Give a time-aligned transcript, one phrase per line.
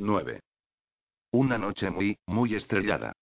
[0.00, 0.38] 9.
[1.32, 3.14] Una noche muy, muy estrellada.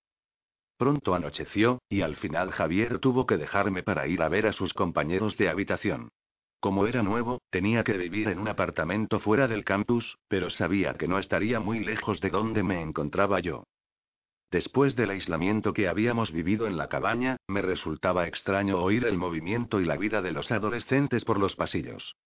[0.77, 4.75] Pronto anocheció, y al final Javier tuvo que dejarme para ir a ver a sus
[4.75, 6.11] compañeros de habitación.
[6.61, 11.09] Como era nuevo, tenía que vivir en un apartamento fuera del campus, pero sabía que
[11.09, 13.65] no estaría muy lejos de donde me encontraba yo.
[14.51, 19.81] Después del aislamiento que habíamos vivido en la cabaña, me resultaba extraño oír el movimiento
[19.81, 22.17] y la vida de los adolescentes por los pasillos.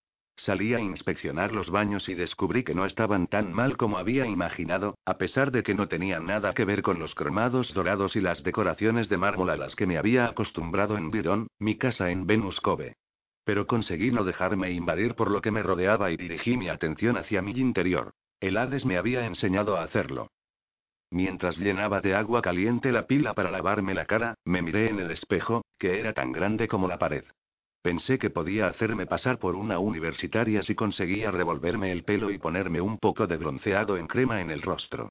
[0.41, 4.97] Salí a inspeccionar los baños y descubrí que no estaban tan mal como había imaginado,
[5.05, 8.43] a pesar de que no tenían nada que ver con los cromados dorados y las
[8.43, 12.59] decoraciones de mármol a las que me había acostumbrado en Virón, mi casa en Venus
[12.63, 12.97] Cove.
[13.45, 17.43] Pero conseguí no dejarme invadir por lo que me rodeaba y dirigí mi atención hacia
[17.43, 18.13] mi interior.
[18.41, 20.29] El Hades me había enseñado a hacerlo.
[21.11, 25.11] Mientras llenaba de agua caliente la pila para lavarme la cara, me miré en el
[25.11, 27.25] espejo, que era tan grande como la pared.
[27.83, 32.81] Pensé que podía hacerme pasar por una universitaria si conseguía revolverme el pelo y ponerme
[32.83, 35.09] un poco de bronceado en crema en el rostro.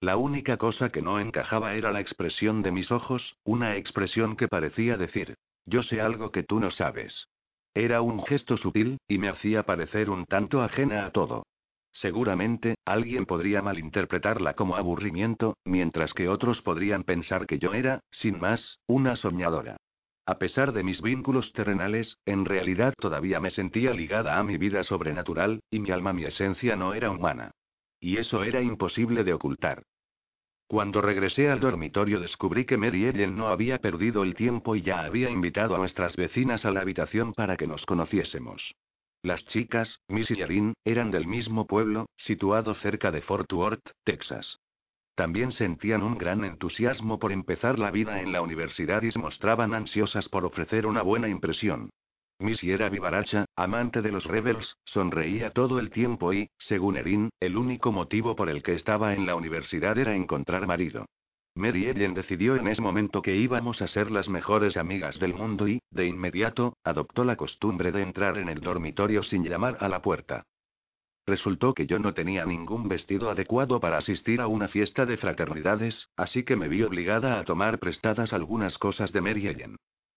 [0.00, 4.48] La única cosa que no encajaba era la expresión de mis ojos, una expresión que
[4.48, 5.34] parecía decir,
[5.66, 7.28] yo sé algo que tú no sabes.
[7.74, 11.44] Era un gesto sutil, y me hacía parecer un tanto ajena a todo.
[11.92, 18.38] Seguramente, alguien podría malinterpretarla como aburrimiento, mientras que otros podrían pensar que yo era, sin
[18.38, 19.76] más, una soñadora.
[20.32, 24.82] A pesar de mis vínculos terrenales, en realidad todavía me sentía ligada a mi vida
[24.82, 27.50] sobrenatural, y mi alma, mi esencia no era humana.
[28.00, 29.82] Y eso era imposible de ocultar.
[30.66, 35.00] Cuando regresé al dormitorio descubrí que Mary Ellen no había perdido el tiempo y ya
[35.00, 38.74] había invitado a nuestras vecinas a la habitación para que nos conociésemos.
[39.20, 44.60] Las chicas, Miss y Erin, eran del mismo pueblo, situado cerca de Fort Worth, Texas.
[45.14, 49.74] También sentían un gran entusiasmo por empezar la vida en la universidad y se mostraban
[49.74, 51.90] ansiosas por ofrecer una buena impresión.
[52.38, 57.56] Missy era vivaracha, amante de los Rebels, sonreía todo el tiempo y, según Erin, el
[57.56, 61.06] único motivo por el que estaba en la universidad era encontrar marido.
[61.54, 65.68] Mary Ellen decidió en ese momento que íbamos a ser las mejores amigas del mundo
[65.68, 70.00] y, de inmediato, adoptó la costumbre de entrar en el dormitorio sin llamar a la
[70.00, 70.44] puerta.
[71.26, 76.08] Resultó que yo no tenía ningún vestido adecuado para asistir a una fiesta de fraternidades,
[76.16, 79.76] así que me vi obligada a tomar prestadas algunas cosas de Mary Ellen.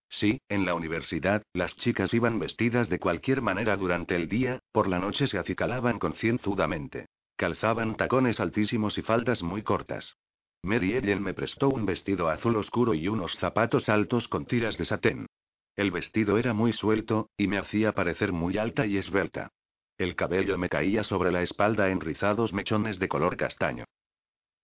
[0.09, 4.87] Sí, en la universidad, las chicas iban vestidas de cualquier manera durante el día, por
[4.87, 7.07] la noche se acicalaban concienzudamente.
[7.35, 10.15] Calzaban tacones altísimos y faldas muy cortas.
[10.63, 14.85] Mary Ellen me prestó un vestido azul oscuro y unos zapatos altos con tiras de
[14.85, 15.27] satén.
[15.75, 19.51] El vestido era muy suelto, y me hacía parecer muy alta y esbelta.
[19.97, 23.85] El cabello me caía sobre la espalda en rizados mechones de color castaño.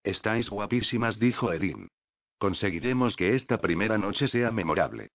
[0.03, 1.87] Estáis guapísimas, dijo Erin.
[2.37, 5.09] Conseguiremos que esta primera noche sea memorable.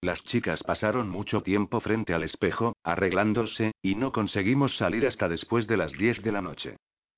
[0.00, 5.66] Las chicas pasaron mucho tiempo frente al espejo, arreglándose, y no conseguimos salir hasta después
[5.66, 6.76] de las 10 de la noche.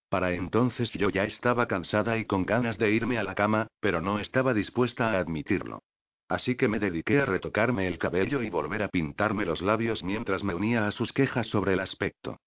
[0.09, 4.01] Para entonces yo ya estaba cansada y con ganas de irme a la cama, pero
[4.01, 5.83] no estaba dispuesta a admitirlo.
[6.35, 10.43] Así que me dediqué a retocarme el cabello y volver a pintarme los labios mientras
[10.43, 12.41] me unía a sus quejas sobre el aspecto.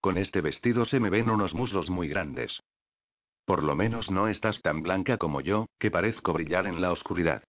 [0.00, 2.60] Con este vestido se me ven unos muslos muy grandes.
[3.44, 7.44] Por lo menos no estás tan blanca como yo, que parezco brillar en la oscuridad.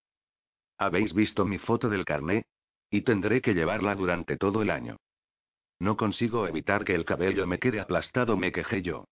[0.77, 2.45] ¿Habéis visto mi foto del carné?
[2.91, 4.97] Y tendré que llevarla durante todo el año.
[5.79, 9.05] No consigo evitar que el cabello me quede aplastado, me quejé yo.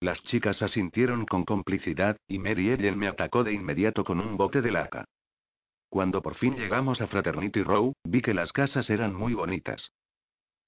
[0.00, 4.60] Las chicas asintieron con complicidad, y Mary Ellen me atacó de inmediato con un bote
[4.60, 5.04] de laca.
[5.88, 9.92] Cuando por fin llegamos a Fraternity Row, vi que las casas eran muy bonitas.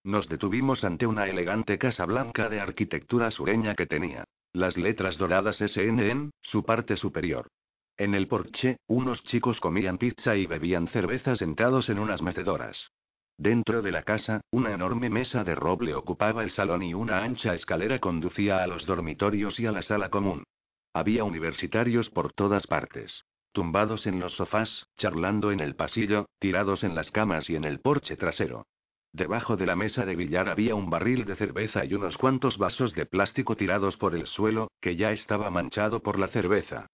[0.02, 5.60] Nos detuvimos ante una elegante casa blanca de arquitectura sureña que tenía las letras doradas
[5.60, 7.48] SN en su parte superior.
[7.96, 12.90] En el porche, unos chicos comían pizza y bebían cerveza sentados en unas mecedoras.
[13.36, 17.54] Dentro de la casa, una enorme mesa de roble ocupaba el salón y una ancha
[17.54, 20.44] escalera conducía a los dormitorios y a la sala común.
[20.92, 23.24] Había universitarios por todas partes.
[23.52, 27.80] Tumbados en los sofás, charlando en el pasillo, tirados en las camas y en el
[27.80, 28.66] porche trasero.
[29.12, 32.94] Debajo de la mesa de billar había un barril de cerveza y unos cuantos vasos
[32.94, 36.86] de plástico tirados por el suelo, que ya estaba manchado por la cerveza.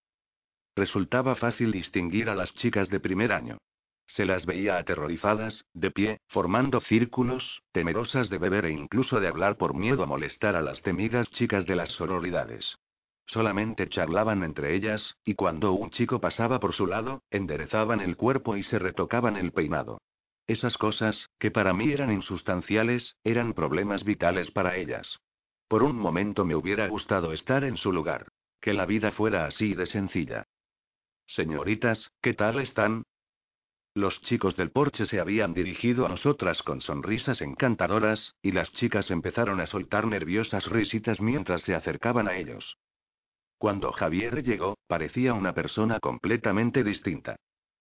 [0.75, 3.59] Resultaba fácil distinguir a las chicas de primer año.
[4.07, 9.59] Se las veía aterrorizadas, de pie, formando círculos, temerosas de beber e incluso de hablar
[9.59, 12.77] por miedo a molestar a las temidas chicas de las sororidades.
[13.27, 18.57] Solamente charlaban entre ellas, y cuando un chico pasaba por su lado, enderezaban el cuerpo
[18.57, 20.01] y se retocaban el peinado.
[20.47, 25.19] Esas cosas, que para mí eran insustanciales, eran problemas vitales para ellas.
[25.67, 28.29] Por un momento me hubiera gustado estar en su lugar.
[28.61, 30.45] Que la vida fuera así de sencilla.
[31.27, 33.03] Señoritas, ¿qué tal están?
[33.95, 39.11] Los chicos del porche se habían dirigido a nosotras con sonrisas encantadoras, y las chicas
[39.11, 42.77] empezaron a soltar nerviosas risitas mientras se acercaban a ellos.
[43.59, 47.37] Cuando Javier llegó, parecía una persona completamente distinta.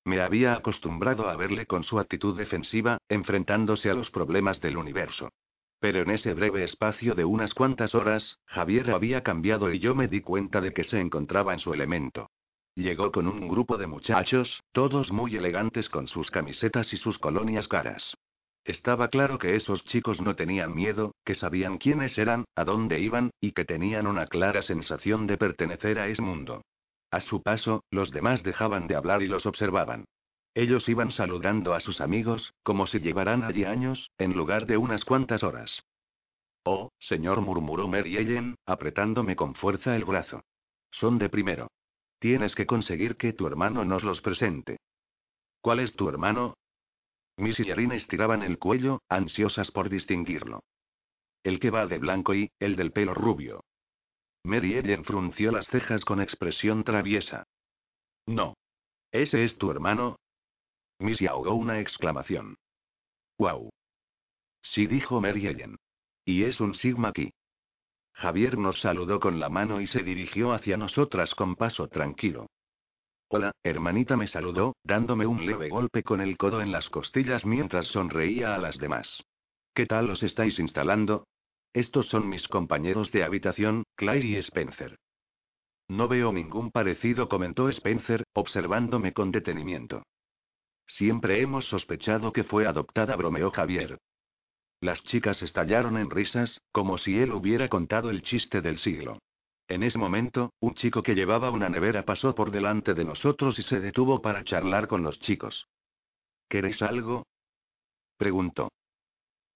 [0.06, 5.30] Me había acostumbrado a verle con su actitud defensiva, enfrentándose a los problemas del universo.
[5.80, 10.08] Pero en ese breve espacio de unas cuantas horas, Javier había cambiado y yo me
[10.08, 12.30] di cuenta de que se encontraba en su elemento.
[12.76, 17.68] Llegó con un grupo de muchachos, todos muy elegantes con sus camisetas y sus colonias
[17.68, 18.16] caras.
[18.66, 23.30] Estaba claro que esos chicos no tenían miedo, que sabían quiénes eran, a dónde iban,
[23.40, 26.64] y que tenían una clara sensación de pertenecer a ese mundo.
[27.12, 30.06] A su paso, los demás dejaban de hablar y los observaban.
[30.56, 35.06] Ellos iban saludando a sus amigos, como si llevaran allí años, en lugar de unas
[35.06, 35.84] cuantas horas.
[36.64, 40.42] Oh, señor, murmuró Mary Ellen, apretándome con fuerza el brazo.
[40.90, 41.68] Son de primero.
[42.18, 44.78] Tienes que conseguir que tu hermano nos los presente.
[45.62, 46.56] ¿Cuál es tu hermano?
[47.38, 50.64] Miss y Arina estiraban el cuello, ansiosas por distinguirlo.
[51.44, 53.64] El que va de blanco y, el del pelo rubio.
[54.44, 57.46] Mary frunció las cejas con expresión traviesa.
[58.26, 58.56] No.
[59.12, 60.18] ¿Ese es tu hermano?
[61.00, 62.58] Missy ahogó una exclamación.
[63.38, 63.70] ¡Wow!
[64.62, 65.56] Sí, dijo Mary.
[66.26, 67.34] Y es un Sigma aquí.
[68.14, 72.48] Javier nos saludó con la mano y se dirigió hacia nosotras con paso tranquilo.
[73.28, 77.88] Hola, hermanita me saludó, dándome un leve golpe con el codo en las costillas mientras
[77.88, 79.24] sonreía a las demás.
[79.74, 81.28] ¿Qué tal os estáis instalando?
[81.74, 84.98] Estos son mis compañeros de habitación, Claire y Spencer.
[85.88, 90.04] No veo ningún parecido, comentó Spencer, observándome con detenimiento.
[90.86, 93.98] Siempre hemos sospechado que fue adoptada, bromeó Javier.
[94.82, 99.18] Las chicas estallaron en risas, como si él hubiera contado el chiste del siglo.
[99.68, 103.64] En ese momento, un chico que llevaba una nevera pasó por delante de nosotros y
[103.64, 105.68] se detuvo para charlar con los chicos.
[106.48, 107.26] ¿Queréis algo?
[108.18, 108.72] preguntó.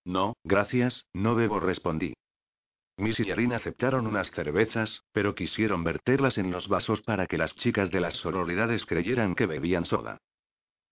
[0.06, 2.16] No, gracias, no bebo, respondí.
[2.98, 7.92] Miss y aceptaron unas cervezas, pero quisieron verterlas en los vasos para que las chicas
[7.92, 10.18] de las sororidades creyeran que bebían soda.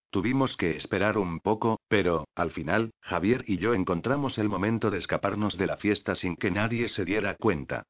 [0.10, 5.00] Tuvimos que esperar un poco, pero, al final, Javier y yo encontramos el momento de
[5.00, 7.84] escaparnos de la fiesta sin que nadie se diera cuenta.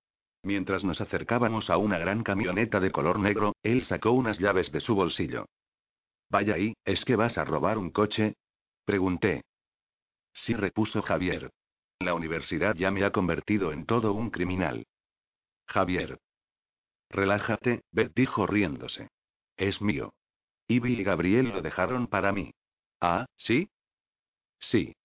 [0.48, 4.80] Mientras nos acercábamos a una gran camioneta de color negro, él sacó unas llaves de
[4.80, 5.46] su bolsillo.
[6.30, 8.36] Vaya ahí, ¿es que vas a robar un coche?
[8.86, 9.44] Pregunté.
[10.32, 11.52] Sí, repuso Javier.
[12.00, 14.86] La universidad ya me ha convertido en todo un criminal.
[15.68, 16.18] Javier.
[17.10, 19.10] Relájate, Beth dijo riéndose.
[19.58, 20.14] Es mío.
[20.70, 22.54] Ivy y Gabriel lo dejaron para mí.
[23.02, 23.68] Ah, ¿sí?
[24.60, 24.96] Sí.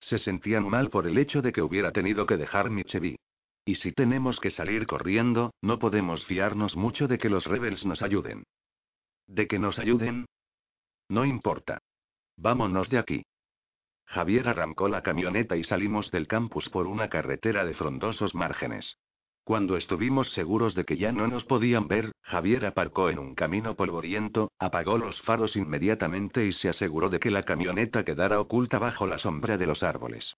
[0.00, 3.18] Se sentían mal por el hecho de que hubiera tenido que dejar mi Chevy.
[3.68, 8.00] Y si tenemos que salir corriendo, no podemos fiarnos mucho de que los rebels nos
[8.00, 8.44] ayuden.
[9.26, 10.26] ¿De que nos ayuden?
[11.08, 11.80] No importa.
[12.36, 13.22] Vámonos de aquí.
[14.04, 18.98] Javier arrancó la camioneta y salimos del campus por una carretera de frondosos márgenes.
[19.42, 23.74] Cuando estuvimos seguros de que ya no nos podían ver, Javier aparcó en un camino
[23.74, 29.08] polvoriento, apagó los faros inmediatamente y se aseguró de que la camioneta quedara oculta bajo
[29.08, 30.36] la sombra de los árboles.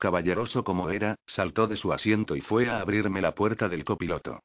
[0.00, 4.40] Caballeroso como era, saltó de su asiento y fue a abrirme la puerta del copiloto.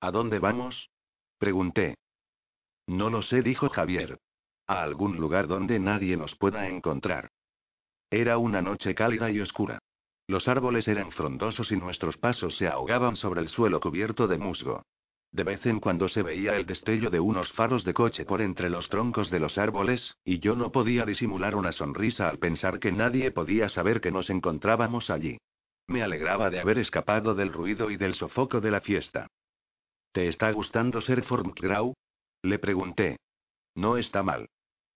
[0.00, 0.88] ¿A dónde vamos?
[1.36, 1.96] Pregunté.
[2.86, 4.20] No lo sé, dijo Javier.
[4.68, 7.28] A algún lugar donde nadie nos pueda encontrar.
[8.08, 9.80] Era una noche cálida y oscura.
[10.28, 14.84] Los árboles eran frondosos y nuestros pasos se ahogaban sobre el suelo cubierto de musgo.
[15.30, 18.70] De vez en cuando se veía el destello de unos faros de coche por entre
[18.70, 22.92] los troncos de los árboles, y yo no podía disimular una sonrisa al pensar que
[22.92, 25.38] nadie podía saber que nos encontrábamos allí.
[25.86, 29.26] Me alegraba de haber escapado del ruido y del sofoco de la fiesta.
[30.12, 31.24] ¿Te está gustando ser
[31.56, 31.94] Grau?
[32.42, 33.18] Le pregunté.
[33.74, 34.48] No está mal.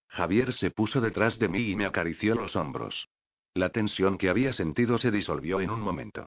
[0.08, 3.08] Javier se puso detrás de mí y me acarició los hombros.
[3.54, 6.26] La tensión que había sentido se disolvió en un momento.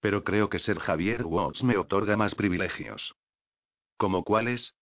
[0.00, 3.14] Pero creo que ser Javier Watts me otorga más privilegios.
[3.96, 4.74] ¿Como cuáles?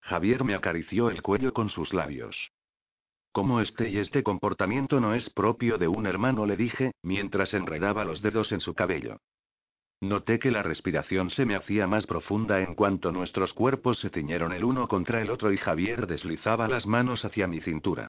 [0.00, 2.52] Javier me acarició el cuello con sus labios.
[3.32, 8.04] Como este y este comportamiento no es propio de un hermano, le dije, mientras enredaba
[8.04, 9.18] los dedos en su cabello.
[10.00, 14.52] Noté que la respiración se me hacía más profunda en cuanto nuestros cuerpos se ciñeron
[14.52, 18.08] el uno contra el otro y Javier deslizaba las manos hacia mi cintura.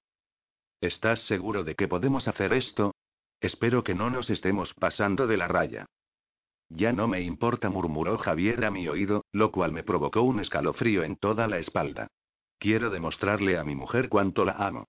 [0.81, 2.93] ¿Estás seguro de que podemos hacer esto?
[3.39, 5.85] Espero que no nos estemos pasando de la raya.
[6.69, 11.03] Ya no me importa, murmuró Javier a mi oído, lo cual me provocó un escalofrío
[11.03, 12.07] en toda la espalda.
[12.57, 14.87] Quiero demostrarle a mi mujer cuánto la amo.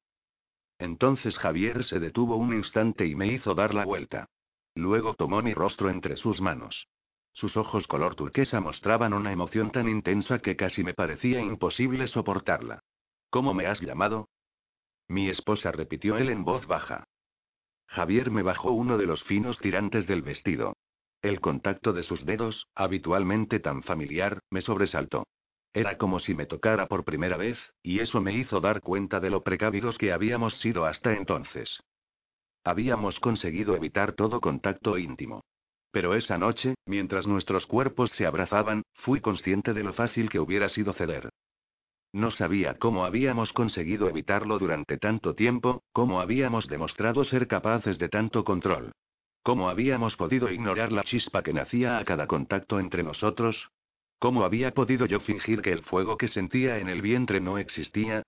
[0.78, 4.28] Entonces Javier se detuvo un instante y me hizo dar la vuelta.
[4.74, 6.88] Luego tomó mi rostro entre sus manos.
[7.32, 12.80] Sus ojos color turquesa mostraban una emoción tan intensa que casi me parecía imposible soportarla.
[13.30, 14.28] ¿Cómo me has llamado?
[15.08, 17.04] Mi esposa repitió él en voz baja.
[17.86, 20.76] Javier me bajó uno de los finos tirantes del vestido.
[21.26, 25.26] El contacto de sus dedos, habitualmente tan familiar, me sobresaltó.
[25.74, 29.30] Era como si me tocara por primera vez, y eso me hizo dar cuenta de
[29.30, 31.80] lo precavidos que habíamos sido hasta entonces.
[32.62, 35.42] Habíamos conseguido evitar todo contacto íntimo.
[35.90, 40.68] Pero esa noche, mientras nuestros cuerpos se abrazaban, fui consciente de lo fácil que hubiera
[40.68, 41.28] sido ceder.
[42.12, 48.08] No sabía cómo habíamos conseguido evitarlo durante tanto tiempo, cómo habíamos demostrado ser capaces de
[48.08, 48.92] tanto control.
[49.46, 53.70] Cómo habíamos podido ignorar la chispa que nacía a cada contacto entre nosotros,
[54.18, 58.22] ¿Cómo había podido yo fingir que el fuego que sentía en el vientre no existía?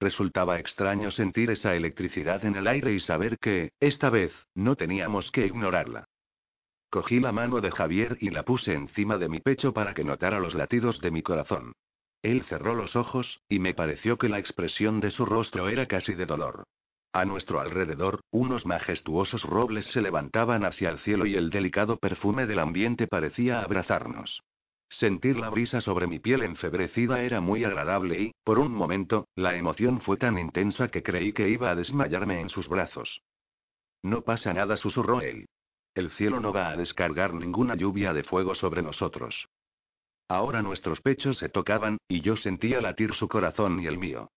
[0.00, 5.30] Resultaba extraño sentir esa electricidad en el aire y saber que, esta vez, no teníamos
[5.30, 6.06] que ignorarla.
[6.90, 10.40] Cogí la mano de Javier y la puse encima de mi pecho para que notara
[10.40, 11.72] los latidos de mi corazón.
[12.22, 16.14] Él cerró los ojos, y me pareció que la expresión de su rostro era casi
[16.14, 16.64] de dolor.
[17.14, 22.44] A nuestro alrededor, unos majestuosos robles se levantaban hacia el cielo y el delicado perfume
[22.48, 24.42] del ambiente parecía abrazarnos.
[24.88, 29.54] Sentir la brisa sobre mi piel enfebrecida era muy agradable y, por un momento, la
[29.54, 33.22] emoción fue tan intensa que creí que iba a desmayarme en sus brazos.
[34.02, 35.46] No pasa nada, susurró él.
[35.94, 39.46] El cielo no va a descargar ninguna lluvia de fuego sobre nosotros.
[40.28, 44.32] Ahora nuestros pechos se tocaban, y yo sentía latir su corazón y el mío.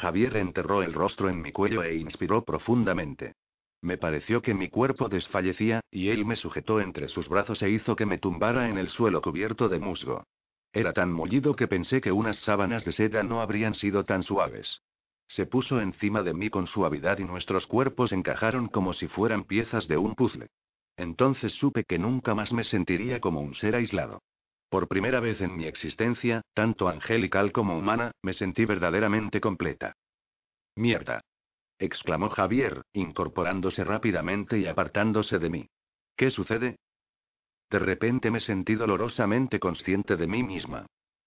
[0.00, 3.34] Javier enterró el rostro en mi cuello e inspiró profundamente.
[3.82, 7.96] Me pareció que mi cuerpo desfallecía, y él me sujetó entre sus brazos e hizo
[7.96, 10.24] que me tumbara en el suelo cubierto de musgo.
[10.72, 14.80] Era tan mullido que pensé que unas sábanas de seda no habrían sido tan suaves.
[15.26, 19.86] Se puso encima de mí con suavidad y nuestros cuerpos encajaron como si fueran piezas
[19.86, 20.46] de un puzzle.
[20.96, 24.22] Entonces supe que nunca más me sentiría como un ser aislado.
[24.70, 29.92] Por primera vez en mi existencia, tanto angelical como humana, me sentí verdaderamente completa.
[30.76, 31.20] Mierda
[31.80, 35.66] exclamó Javier, incorporándose rápidamente y apartándose de mí.
[36.14, 36.76] ¿Qué sucede?
[37.70, 40.86] De repente me sentí dolorosamente consciente de mí misma.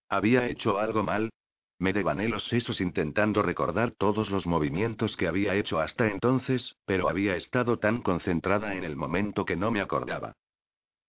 [0.10, 1.32] ¿Había hecho algo mal?
[1.80, 7.10] Me devané los sesos intentando recordar todos los movimientos que había hecho hasta entonces, pero
[7.10, 10.34] había estado tan concentrada en el momento que no me acordaba.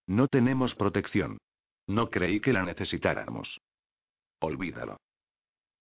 [0.07, 1.39] No tenemos protección.
[1.87, 3.61] No creí que la necesitáramos.
[4.41, 4.99] Olvídalo.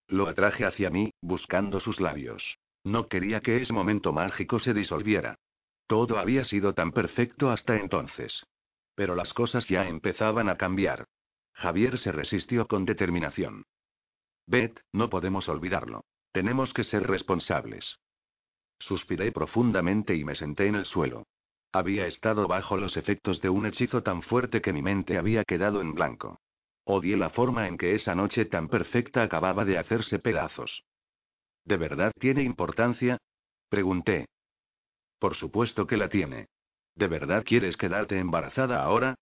[0.07, 2.57] Lo atraje hacia mí, buscando sus labios.
[2.83, 5.35] No quería que ese momento mágico se disolviera.
[5.87, 8.45] Todo había sido tan perfecto hasta entonces.
[8.95, 11.05] Pero las cosas ya empezaban a cambiar.
[11.53, 13.65] Javier se resistió con determinación.
[14.45, 16.03] Beth, no podemos olvidarlo.
[16.31, 17.99] Tenemos que ser responsables.
[18.79, 21.23] Suspiré profundamente y me senté en el suelo.
[21.75, 25.81] Había estado bajo los efectos de un hechizo tan fuerte que mi mente había quedado
[25.81, 26.39] en blanco.
[26.83, 30.83] Odié la forma en que esa noche tan perfecta acababa de hacerse pedazos.
[31.65, 33.17] ¿De verdad tiene importancia?
[33.69, 34.27] Pregunté.
[35.17, 36.45] Por supuesto que la tiene.
[36.93, 39.15] ¿De verdad quieres quedarte embarazada ahora?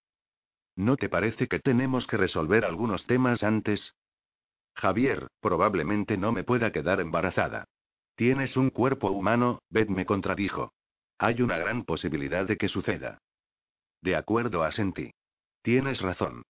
[0.76, 3.96] ¿No te parece que tenemos que resolver algunos temas antes?
[4.76, 7.64] Javier, probablemente no me pueda quedar embarazada.
[8.16, 10.74] Tienes un cuerpo humano, Beth me contradijo.
[11.24, 13.20] Hay una gran posibilidad de que suceda.
[14.02, 15.12] De acuerdo, asentí.
[15.62, 16.42] Tienes razón.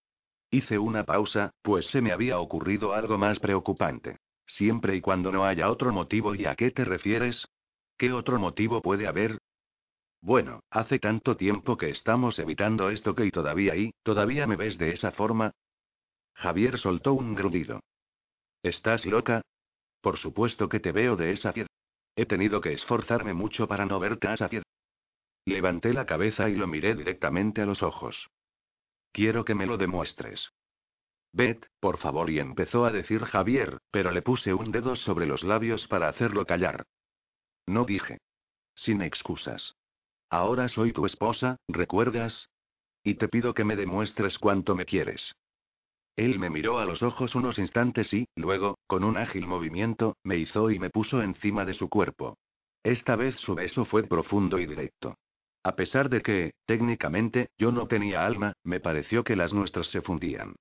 [0.49, 4.15] Hice una pausa, pues se me había ocurrido algo más preocupante.
[4.45, 7.45] Siempre y cuando no haya otro motivo, ¿y a qué te refieres?
[7.97, 9.39] ¿Qué otro motivo puede haber?
[10.21, 14.77] Bueno, hace tanto tiempo que estamos evitando esto que y todavía y, ¿todavía me ves
[14.77, 15.51] de esa forma?
[16.33, 17.81] Javier soltó un grudido.
[18.63, 19.41] ¿Estás loca?
[19.99, 21.53] Por supuesto que te veo de esa.
[22.21, 24.69] He tenido que esforzarme mucho para no verte a esa piedra.
[25.43, 28.29] Levanté la cabeza y lo miré directamente a los ojos.
[29.11, 30.51] Quiero que me lo demuestres.
[31.33, 35.43] Beth, por favor, y empezó a decir Javier, pero le puse un dedo sobre los
[35.43, 36.85] labios para hacerlo callar.
[37.65, 38.19] No dije.
[38.75, 39.73] Sin excusas.
[40.29, 42.49] Ahora soy tu esposa, ¿recuerdas?
[43.03, 45.33] Y te pido que me demuestres cuánto me quieres.
[46.21, 50.37] Él me miró a los ojos unos instantes y, luego, con un ágil movimiento, me
[50.37, 52.37] hizo y me puso encima de su cuerpo.
[52.83, 55.15] Esta vez su beso fue profundo y directo.
[55.63, 60.03] A pesar de que, técnicamente, yo no tenía alma, me pareció que las nuestras se
[60.03, 60.57] fundían.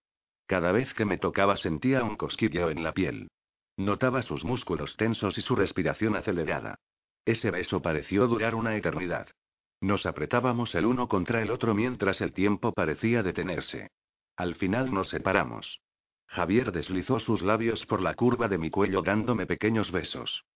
[0.47, 3.29] Cada vez que me tocaba sentía un cosquilleo en la piel.
[3.77, 6.77] Notaba sus músculos tensos y su respiración acelerada.
[7.27, 9.29] Ese beso pareció durar una eternidad.
[9.83, 13.91] Nos apretábamos el uno contra el otro mientras el tiempo parecía detenerse.
[14.41, 15.83] Al final nos separamos.
[16.27, 20.47] Javier deslizó sus labios por la curva de mi cuello dándome pequeños besos.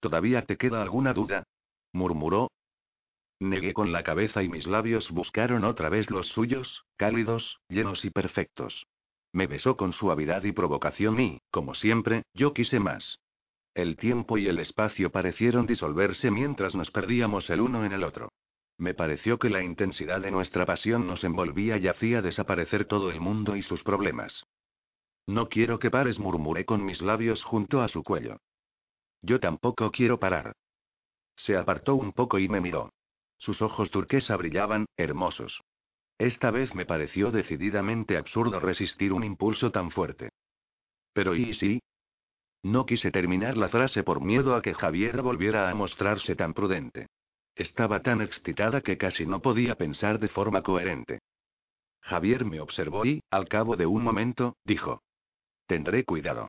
[0.00, 1.44] ¿Todavía te queda alguna duda?
[1.92, 2.50] murmuró.
[3.38, 8.10] Negué con la cabeza y mis labios buscaron otra vez los suyos, cálidos, llenos y
[8.10, 8.84] perfectos.
[9.32, 13.20] Me besó con suavidad y provocación y, como siempre, yo quise más.
[13.74, 18.30] El tiempo y el espacio parecieron disolverse mientras nos perdíamos el uno en el otro.
[18.76, 23.20] Me pareció que la intensidad de nuestra pasión nos envolvía y hacía desaparecer todo el
[23.20, 24.44] mundo y sus problemas.
[25.26, 28.38] No quiero que pares, murmuré con mis labios junto a su cuello.
[29.22, 30.52] Yo tampoco quiero parar.
[31.36, 32.92] Se apartó un poco y me miró.
[33.38, 35.62] Sus ojos turquesa brillaban, hermosos.
[36.18, 40.30] Esta vez me pareció decididamente absurdo resistir un impulso tan fuerte.
[41.12, 41.80] Pero ¿y si?
[42.62, 47.08] No quise terminar la frase por miedo a que Javier volviera a mostrarse tan prudente.
[47.56, 51.20] Estaba tan excitada que casi no podía pensar de forma coherente.
[52.00, 55.02] Javier me observó y, al cabo de un momento, dijo.
[55.66, 56.48] Tendré cuidado.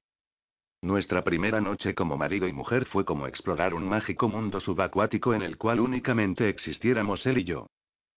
[0.82, 5.42] Nuestra primera noche como marido y mujer fue como explorar un mágico mundo subacuático en
[5.42, 7.68] el cual únicamente existiéramos él y yo.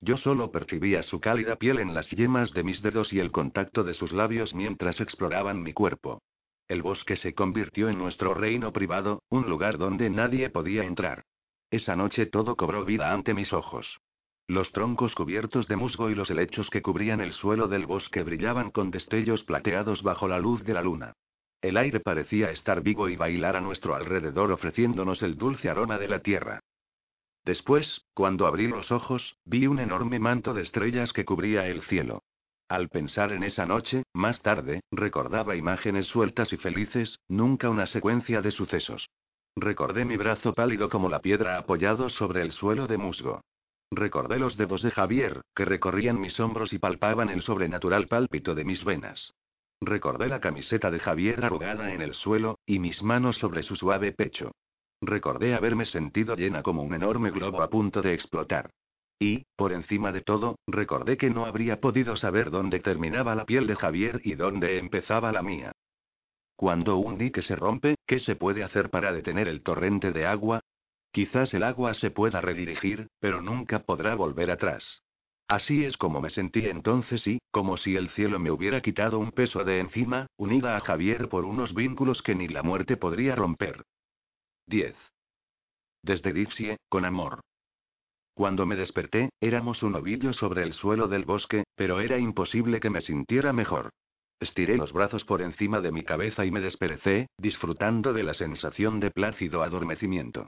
[0.00, 3.84] Yo solo percibía su cálida piel en las yemas de mis dedos y el contacto
[3.84, 6.22] de sus labios mientras exploraban mi cuerpo.
[6.68, 11.24] El bosque se convirtió en nuestro reino privado, un lugar donde nadie podía entrar.
[11.70, 14.00] Esa noche todo cobró vida ante mis ojos.
[14.46, 18.70] Los troncos cubiertos de musgo y los helechos que cubrían el suelo del bosque brillaban
[18.70, 21.12] con destellos plateados bajo la luz de la luna.
[21.60, 26.08] El aire parecía estar vivo y bailar a nuestro alrededor ofreciéndonos el dulce aroma de
[26.08, 26.60] la tierra.
[27.44, 32.22] Después, cuando abrí los ojos, vi un enorme manto de estrellas que cubría el cielo.
[32.68, 38.40] Al pensar en esa noche, más tarde, recordaba imágenes sueltas y felices, nunca una secuencia
[38.40, 39.08] de sucesos.
[39.60, 43.40] Recordé mi brazo pálido como la piedra apoyado sobre el suelo de musgo.
[43.90, 48.64] Recordé los dedos de Javier, que recorrían mis hombros y palpaban el sobrenatural pálpito de
[48.64, 49.34] mis venas.
[49.80, 54.12] Recordé la camiseta de Javier arrugada en el suelo, y mis manos sobre su suave
[54.12, 54.52] pecho.
[55.00, 58.70] Recordé haberme sentido llena como un enorme globo a punto de explotar.
[59.18, 63.66] Y, por encima de todo, recordé que no habría podido saber dónde terminaba la piel
[63.66, 65.72] de Javier y dónde empezaba la mía.
[66.58, 70.58] Cuando un dique se rompe, ¿qué se puede hacer para detener el torrente de agua?
[71.12, 75.04] Quizás el agua se pueda redirigir, pero nunca podrá volver atrás.
[75.46, 79.30] Así es como me sentí entonces y, como si el cielo me hubiera quitado un
[79.30, 83.84] peso de encima, unida a Javier por unos vínculos que ni la muerte podría romper.
[84.66, 84.96] 10.
[86.02, 87.38] Desde Dixie, con amor.
[88.34, 92.90] Cuando me desperté, éramos un ovillo sobre el suelo del bosque, pero era imposible que
[92.90, 93.90] me sintiera mejor.
[94.40, 99.00] Estiré los brazos por encima de mi cabeza y me desperecé, disfrutando de la sensación
[99.00, 100.46] de plácido adormecimiento.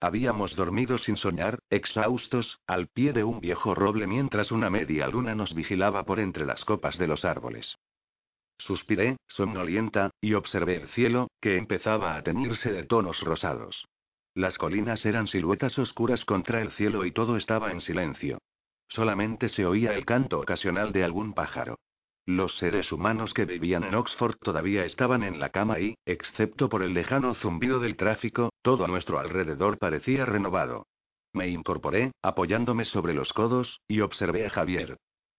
[0.00, 5.34] Habíamos dormido sin soñar, exhaustos, al pie de un viejo roble mientras una media luna
[5.34, 7.76] nos vigilaba por entre las copas de los árboles.
[8.58, 13.86] Suspiré, somnolienta, y observé el cielo, que empezaba a teñirse de tonos rosados.
[14.34, 18.38] Las colinas eran siluetas oscuras contra el cielo y todo estaba en silencio.
[18.88, 21.76] Solamente se oía el canto ocasional de algún pájaro.
[22.26, 26.84] Los seres humanos que vivían en Oxford todavía estaban en la cama y, excepto por
[26.84, 30.86] el lejano zumbido del tráfico, todo a nuestro alrededor parecía renovado.
[31.32, 34.98] Me incorporé, apoyándome sobre los codos, y observé a Javier.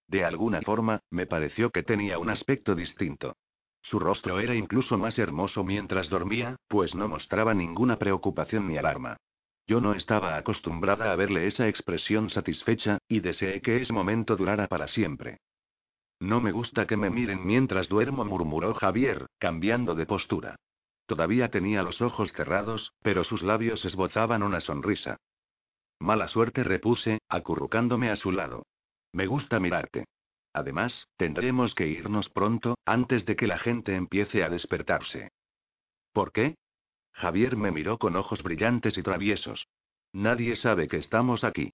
[0.10, 3.38] De alguna forma, me pareció que tenía un aspecto distinto.
[3.82, 9.16] Su rostro era incluso más hermoso mientras dormía, pues no mostraba ninguna preocupación ni alarma.
[9.68, 14.68] Yo no estaba acostumbrada a verle esa expresión satisfecha, y deseé que ese momento durara
[14.68, 15.40] para siempre.
[16.20, 20.56] No me gusta que me miren mientras duermo, murmuró Javier, cambiando de postura.
[21.06, 25.18] Todavía tenía los ojos cerrados, pero sus labios esbozaban una sonrisa.
[26.00, 28.64] Mala suerte, repuse, acurrucándome a su lado.
[29.12, 30.06] Me gusta mirarte.
[30.54, 35.32] Además, tendremos que irnos pronto, antes de que la gente empiece a despertarse.
[36.12, 36.56] ¿Por qué?
[37.12, 39.68] Javier me miró con ojos brillantes y traviesos.
[40.14, 41.74] Nadie sabe que estamos aquí.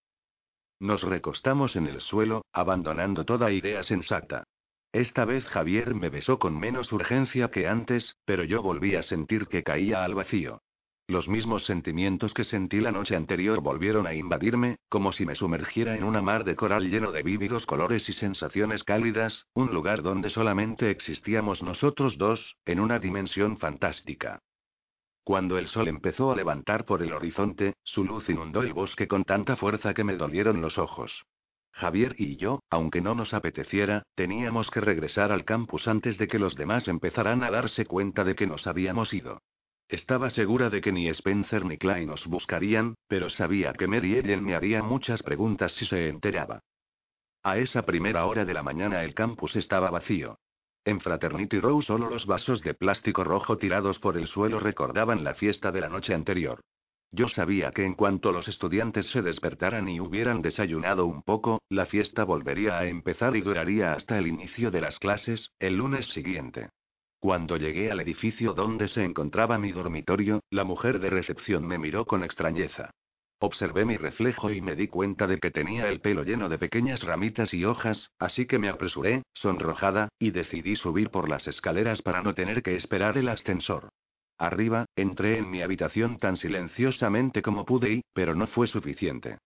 [0.79, 4.45] Nos recostamos en el suelo, abandonando toda idea sensata.
[4.93, 9.47] Esta vez Javier me besó con menos urgencia que antes, pero yo volví a sentir
[9.47, 10.61] que caía al vacío.
[11.07, 15.97] Los mismos sentimientos que sentí la noche anterior volvieron a invadirme, como si me sumergiera
[15.97, 20.29] en una mar de coral lleno de vívidos colores y sensaciones cálidas, un lugar donde
[20.29, 24.39] solamente existíamos nosotros dos, en una dimensión fantástica.
[25.29, 29.25] Cuando el sol empezó a levantar por el horizonte, su luz inundó el bosque con
[29.25, 31.23] tanta fuerza que me dolieron los ojos.
[31.71, 36.39] Javier y yo, aunque no nos apeteciera, teníamos que regresar al campus antes de que
[36.39, 39.43] los demás empezaran a darse cuenta de que nos habíamos ido.
[39.87, 44.43] Estaba segura de que ni Spencer ni Klein os buscarían, pero sabía que Mary Ellen
[44.43, 46.61] me haría muchas preguntas si se enteraba.
[47.43, 50.39] A esa primera hora de la mañana el campus estaba vacío.
[50.85, 55.33] En Fraternity Row solo los vasos de plástico rojo tirados por el suelo recordaban la
[55.33, 56.61] fiesta de la noche anterior.
[57.11, 61.85] Yo sabía que en cuanto los estudiantes se despertaran y hubieran desayunado un poco, la
[61.85, 66.69] fiesta volvería a empezar y duraría hasta el inicio de las clases, el lunes siguiente.
[67.19, 72.05] Cuando llegué al edificio donde se encontraba mi dormitorio, la mujer de recepción me miró
[72.05, 72.91] con extrañeza.
[73.41, 77.03] Observé mi reflejo y me di cuenta de que tenía el pelo lleno de pequeñas
[77.03, 82.21] ramitas y hojas, así que me apresuré, sonrojada, y decidí subir por las escaleras para
[82.21, 83.89] no tener que esperar el ascensor.
[84.37, 89.37] Arriba, entré en mi habitación tan silenciosamente como pude y, pero no fue suficiente.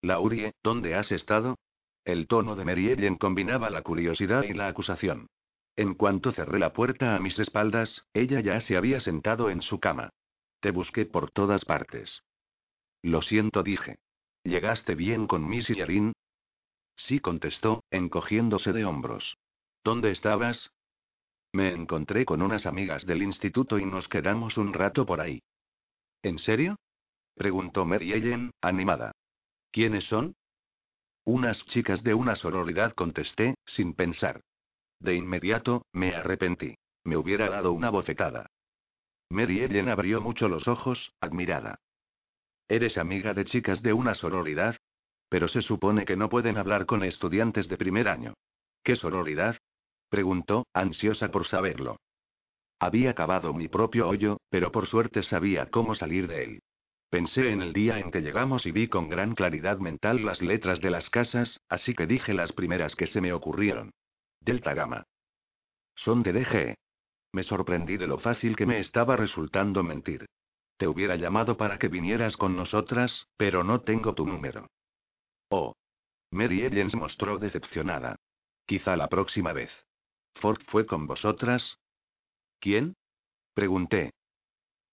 [0.00, 1.58] Laurie, ¿dónde has estado?
[2.06, 5.26] El tono de Mary combinaba la curiosidad y la acusación.
[5.76, 9.78] En cuanto cerré la puerta a mis espaldas, ella ya se había sentado en su
[9.78, 10.10] cama.
[10.60, 12.22] Te busqué por todas partes.
[13.02, 13.98] Lo siento, dije.
[14.44, 16.12] ¿Llegaste bien con Miss Yarin?
[16.96, 19.36] Sí, contestó, encogiéndose de hombros.
[19.84, 20.70] ¿Dónde estabas?
[21.52, 25.42] Me encontré con unas amigas del instituto y nos quedamos un rato por ahí.
[26.22, 26.76] ¿En serio?
[27.34, 29.12] preguntó Mary Ellen, animada.
[29.70, 30.36] ¿Quiénes son?
[31.24, 34.42] Unas chicas de una sororidad, contesté, sin pensar.
[34.98, 36.76] De inmediato, me arrepentí.
[37.04, 38.50] Me hubiera dado una bofetada.
[39.30, 41.80] Mary Ellen abrió mucho los ojos, admirada.
[42.70, 44.76] ¿Eres amiga de chicas de una sororidad?
[45.28, 48.34] Pero se supone que no pueden hablar con estudiantes de primer año.
[48.84, 49.56] ¿Qué sororidad?
[50.08, 51.96] Preguntó, ansiosa por saberlo.
[52.78, 56.62] Había cavado mi propio hoyo, pero por suerte sabía cómo salir de él.
[57.08, 60.80] Pensé en el día en que llegamos y vi con gran claridad mental las letras
[60.80, 63.90] de las casas, así que dije las primeras que se me ocurrieron.
[64.38, 65.02] Delta Gamma.
[65.96, 66.76] Son de DGE.
[67.32, 70.26] Me sorprendí de lo fácil que me estaba resultando mentir.
[70.80, 74.66] Te hubiera llamado para que vinieras con nosotras, pero no tengo tu número.
[75.50, 75.74] Oh.
[76.30, 78.16] Mary Ellen se mostró decepcionada.
[78.64, 79.70] Quizá la próxima vez.
[80.36, 81.76] ¿Ford fue con vosotras?
[82.60, 82.94] ¿Quién?
[83.52, 84.12] Pregunté.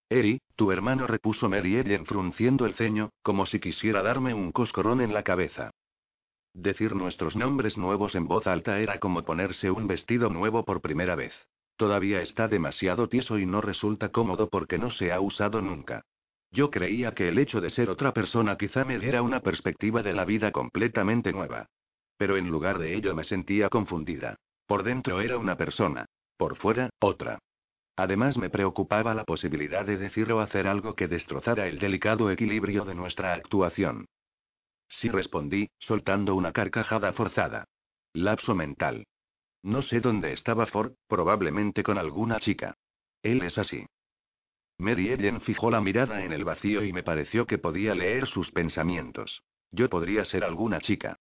[0.09, 4.99] Eri, tu hermano repuso Mary Ellen frunciendo el ceño, como si quisiera darme un coscorrón
[4.99, 5.71] en la cabeza.
[6.53, 11.15] Decir nuestros nombres nuevos en voz alta era como ponerse un vestido nuevo por primera
[11.15, 11.47] vez.
[11.77, 16.03] Todavía está demasiado tieso y no resulta cómodo porque no se ha usado nunca.
[16.51, 20.13] Yo creía que el hecho de ser otra persona quizá me diera una perspectiva de
[20.13, 21.67] la vida completamente nueva.
[22.17, 24.37] Pero en lugar de ello me sentía confundida.
[24.65, 26.05] Por dentro era una persona.
[26.35, 27.37] Por fuera, otra.
[27.95, 32.85] Además me preocupaba la posibilidad de decir o hacer algo que destrozara el delicado equilibrio
[32.85, 34.05] de nuestra actuación.
[34.87, 37.65] Sí respondí, soltando una carcajada forzada.
[38.13, 39.05] Lapso mental.
[39.63, 42.75] No sé dónde estaba Ford, probablemente con alguna chica.
[43.21, 43.85] Él es así.
[44.77, 48.51] Mary Ellen fijó la mirada en el vacío y me pareció que podía leer sus
[48.51, 49.43] pensamientos.
[49.71, 51.17] Yo podría ser alguna chica.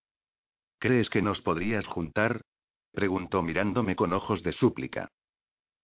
[0.78, 2.42] ¿Crees que nos podrías juntar?
[2.92, 5.10] Preguntó mirándome con ojos de súplica.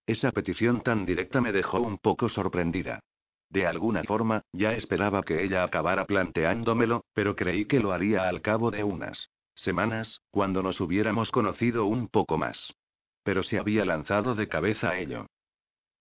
[0.06, 3.00] Esa petición tan directa me dejó un poco sorprendida.
[3.48, 8.40] De alguna forma, ya esperaba que ella acabara planteándomelo, pero creí que lo haría al
[8.42, 12.74] cabo de unas semanas, cuando nos hubiéramos conocido un poco más.
[13.22, 15.26] Pero se había lanzado de cabeza a ello.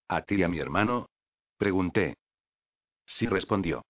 [0.07, 1.07] ¿A ti y a mi hermano?
[1.57, 2.15] Pregunté.
[3.05, 3.83] Sí respondió.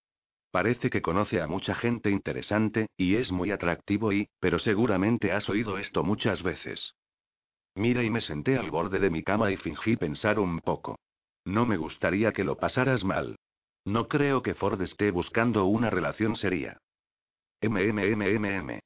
[0.52, 5.48] Parece que conoce a mucha gente interesante, y es muy atractivo y, pero seguramente has
[5.50, 6.94] oído esto muchas veces.
[7.76, 11.00] Mira y me senté al borde de mi cama y fingí pensar un poco.
[11.46, 13.38] No me gustaría que lo pasaras mal.
[13.86, 16.78] No creo que Ford esté buscando una relación seria.
[17.62, 18.80] MMMMM.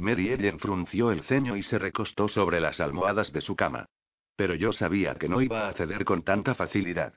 [0.00, 3.84] Mary Ellen frunció el ceño y se recostó sobre las almohadas de su cama.
[4.34, 7.14] Pero yo sabía que no iba a ceder con tanta facilidad.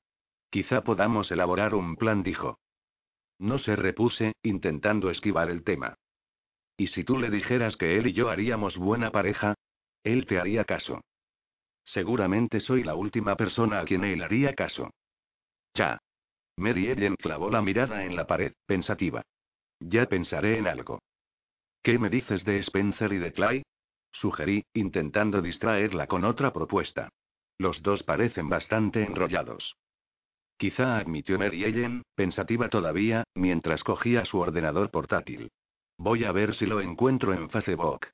[0.50, 2.60] Quizá podamos elaborar un plan, dijo.
[3.40, 5.96] No se repuse, intentando esquivar el tema.
[6.76, 9.56] ¿Y si tú le dijeras que él y yo haríamos buena pareja?
[10.04, 11.02] Él te haría caso.
[11.86, 14.92] Seguramente soy la última persona a quien él haría caso.
[15.74, 16.00] Ya.
[16.58, 19.22] Mary Ellen clavó la mirada en la pared, pensativa.
[19.80, 21.00] Ya pensaré en algo.
[21.84, 23.64] ¿Qué me dices de Spencer y de Clay?
[24.14, 27.10] Sugerí, intentando distraerla con otra propuesta.
[27.58, 29.76] Los dos parecen bastante enrollados.
[30.58, 35.52] Quizá admitió Mary pensativa todavía, mientras cogía su ordenador portátil.
[35.98, 38.08] Voy a ver si lo encuentro en Facebook.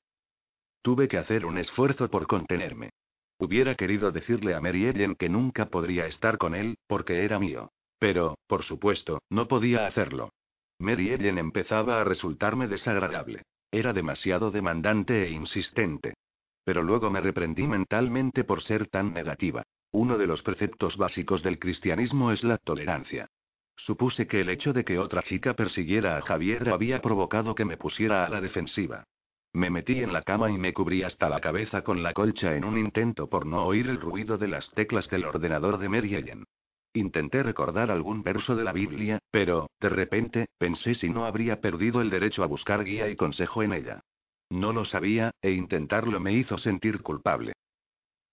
[0.82, 2.90] Tuve que hacer un esfuerzo por contenerme.
[3.38, 7.72] Hubiera querido decirle a Mary que nunca podría estar con él, porque era mío.
[8.00, 10.32] Pero, por supuesto, no podía hacerlo.
[10.80, 13.44] Mary empezaba a resultarme desagradable.
[13.72, 16.16] Era demasiado demandante e insistente.
[16.64, 19.64] Pero luego me reprendí mentalmente por ser tan negativa.
[19.92, 23.28] Uno de los preceptos básicos del cristianismo es la tolerancia.
[23.76, 27.78] Supuse que el hecho de que otra chica persiguiera a Javier había provocado que me
[27.78, 29.06] pusiera a la defensiva.
[29.54, 32.66] Me metí en la cama y me cubrí hasta la cabeza con la colcha en
[32.66, 36.24] un intento por no oír el ruido de las teclas del ordenador de Mary.
[36.94, 42.02] Intenté recordar algún verso de la Biblia, pero, de repente, pensé si no habría perdido
[42.02, 44.02] el derecho a buscar guía y consejo en ella.
[44.50, 47.54] No lo sabía, e intentarlo me hizo sentir culpable.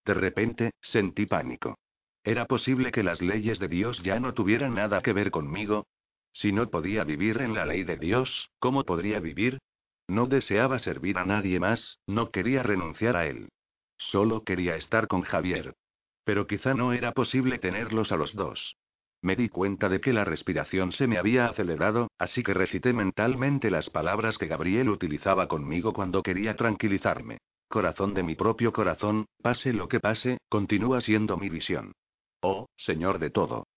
[0.07, 1.77] De repente, sentí pánico.
[2.25, 5.87] ¿Era posible que las leyes de Dios ya no tuvieran nada que ver conmigo?
[6.33, 9.59] Si no podía vivir en la ley de Dios, ¿cómo podría vivir?
[10.09, 13.49] No deseaba servir a nadie más, no quería renunciar a él.
[13.99, 15.75] Solo quería estar con Javier.
[16.27, 18.77] Pero quizá no era posible tenerlos a los dos.
[19.23, 23.71] Me di cuenta de que la respiración se me había acelerado, así que recité mentalmente
[23.71, 27.39] las palabras que Gabriel utilizaba conmigo cuando quería tranquilizarme.
[27.69, 31.93] Corazón de mi propio corazón, pase lo que pase, continúa siendo mi visión.
[32.41, 33.69] Oh, Señor de todo.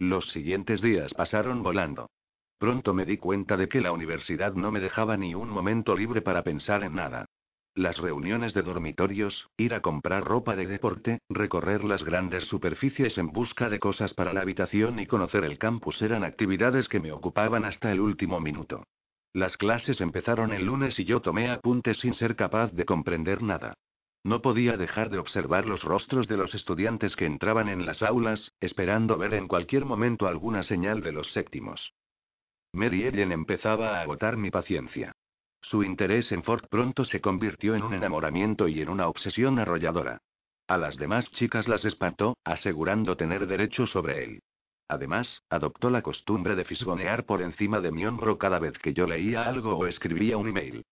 [0.00, 2.10] Los siguientes días pasaron volando.
[2.58, 6.22] Pronto me di cuenta de que la universidad no me dejaba ni un momento libre
[6.22, 7.26] para pensar en nada.
[7.74, 13.28] Las reuniones de dormitorios, ir a comprar ropa de deporte, recorrer las grandes superficies en
[13.28, 17.64] busca de cosas para la habitación y conocer el campus eran actividades que me ocupaban
[17.64, 18.84] hasta el último minuto.
[19.32, 23.74] Las clases empezaron el lunes y yo tomé apuntes sin ser capaz de comprender nada.
[24.24, 28.52] No podía dejar de observar los rostros de los estudiantes que entraban en las aulas,
[28.60, 31.94] esperando ver en cualquier momento alguna señal de los séptimos.
[32.72, 35.12] Mary Ellen empezaba a agotar mi paciencia.
[35.68, 40.22] Su interés en Ford pronto se convirtió en un enamoramiento y en una obsesión arrolladora.
[40.66, 44.40] A las demás chicas las espantó, asegurando tener derecho sobre él.
[44.88, 49.06] Además, adoptó la costumbre de fisgonear por encima de mi hombro cada vez que yo
[49.06, 50.86] leía algo o escribía un email.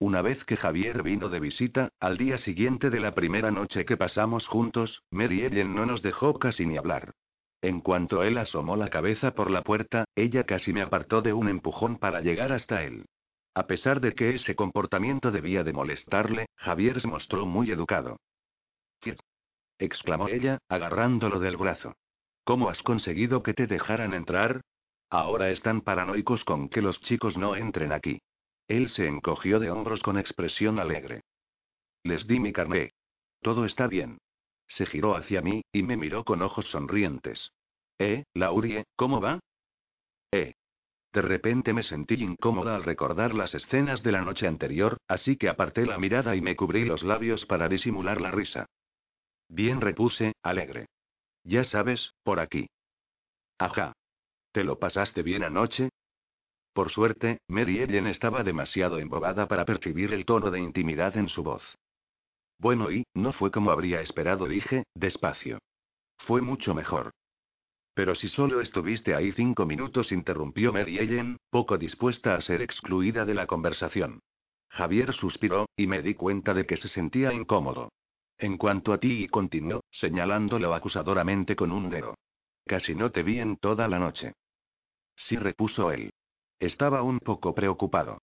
[0.00, 3.96] Una vez que Javier vino de visita, al día siguiente de la primera noche que
[3.96, 7.12] pasamos juntos, Mary Ellen no nos dejó casi ni hablar.
[7.60, 11.48] En cuanto él asomó la cabeza por la puerta, ella casi me apartó de un
[11.48, 13.06] empujón para llegar hasta él.
[13.54, 18.18] A pesar de que ese comportamiento debía de molestarle, Javier se mostró muy educado.
[19.00, 19.16] ¿Qué?
[19.78, 21.94] exclamó ella, agarrándolo del brazo.
[22.44, 24.62] ¿Cómo has conseguido que te dejaran entrar?
[25.10, 28.20] Ahora están paranoicos con que los chicos no entren aquí.
[28.68, 31.22] Él se encogió de hombros con expresión alegre.
[32.04, 32.92] Les di mi carné.
[33.42, 34.18] Todo está bien.
[34.66, 37.50] Se giró hacia mí, y me miró con ojos sonrientes.
[37.98, 39.40] ¿Eh, Laurie, cómo va?
[40.32, 40.54] Eh.
[41.12, 45.48] De repente me sentí incómoda al recordar las escenas de la noche anterior, así que
[45.48, 48.66] aparté la mirada y me cubrí los labios para disimular la risa.
[49.48, 50.86] Bien repuse, alegre.
[51.44, 52.70] Ya sabes, por aquí.
[53.58, 53.92] Ajá.
[54.52, 55.90] ¿Te lo pasaste bien anoche?
[56.72, 61.42] Por suerte, Mary Ellen estaba demasiado embobada para percibir el tono de intimidad en su
[61.42, 61.76] voz.
[62.58, 65.58] Bueno, y, no fue como habría esperado, dije, despacio.
[66.16, 67.10] Fue mucho mejor.
[67.94, 73.24] Pero si solo estuviste ahí cinco minutos, interrumpió Mary Ellen, poco dispuesta a ser excluida
[73.24, 74.20] de la conversación.
[74.70, 77.90] Javier suspiró, y me di cuenta de que se sentía incómodo.
[78.38, 82.14] En cuanto a ti, continuó, señalándolo acusadoramente con un dedo.
[82.66, 84.32] Casi no te vi en toda la noche.
[85.14, 86.12] Sí, repuso él.
[86.58, 88.22] Estaba un poco preocupado.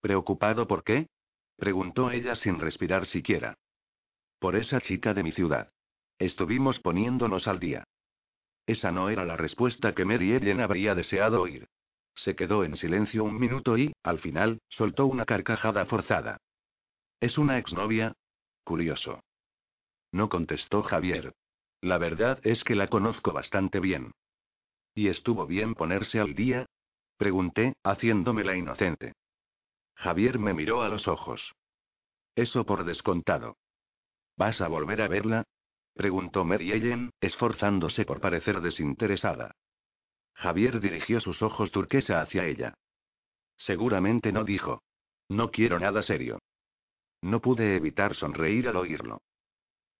[0.00, 1.06] ¿Preocupado por qué?
[1.56, 3.54] Preguntó ella sin respirar siquiera.
[4.38, 5.70] Por esa chica de mi ciudad.
[6.18, 7.84] Estuvimos poniéndonos al día.
[8.70, 11.68] Esa no era la respuesta que Mary Ellen habría deseado oír.
[12.14, 16.36] Se quedó en silencio un minuto y, al final, soltó una carcajada forzada.
[17.18, 18.14] ¿Es una exnovia?
[18.62, 19.24] Curioso.
[20.12, 21.34] No contestó Javier.
[21.80, 24.12] La verdad es que la conozco bastante bien.
[24.94, 26.66] ¿Y estuvo bien ponerse al día?
[27.16, 29.14] Pregunté, haciéndome la inocente.
[29.96, 31.56] Javier me miró a los ojos.
[32.36, 33.56] Eso por descontado.
[34.36, 35.42] ¿Vas a volver a verla?
[35.94, 39.52] Preguntó Mary Ellen, esforzándose por parecer desinteresada.
[40.34, 42.74] Javier dirigió sus ojos turquesa hacia ella.
[43.56, 44.82] Seguramente no dijo.
[45.28, 46.38] No quiero nada serio.
[47.22, 49.20] No pude evitar sonreír al oírlo.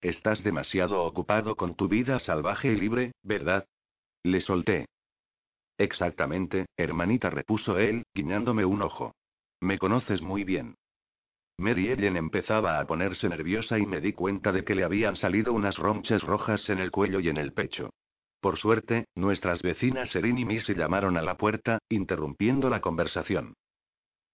[0.00, 3.66] Estás demasiado ocupado con tu vida salvaje y libre, ¿verdad?
[4.22, 4.86] Le solté.
[5.76, 9.14] Exactamente, hermanita, repuso él, guiñándome un ojo.
[9.60, 10.76] Me conoces muy bien.
[11.60, 15.52] Mary Ellen empezaba a ponerse nerviosa y me di cuenta de que le habían salido
[15.52, 17.90] unas ronchas rojas en el cuello y en el pecho.
[18.40, 23.52] Por suerte, nuestras vecinas Erin y Missy llamaron a la puerta, interrumpiendo la conversación.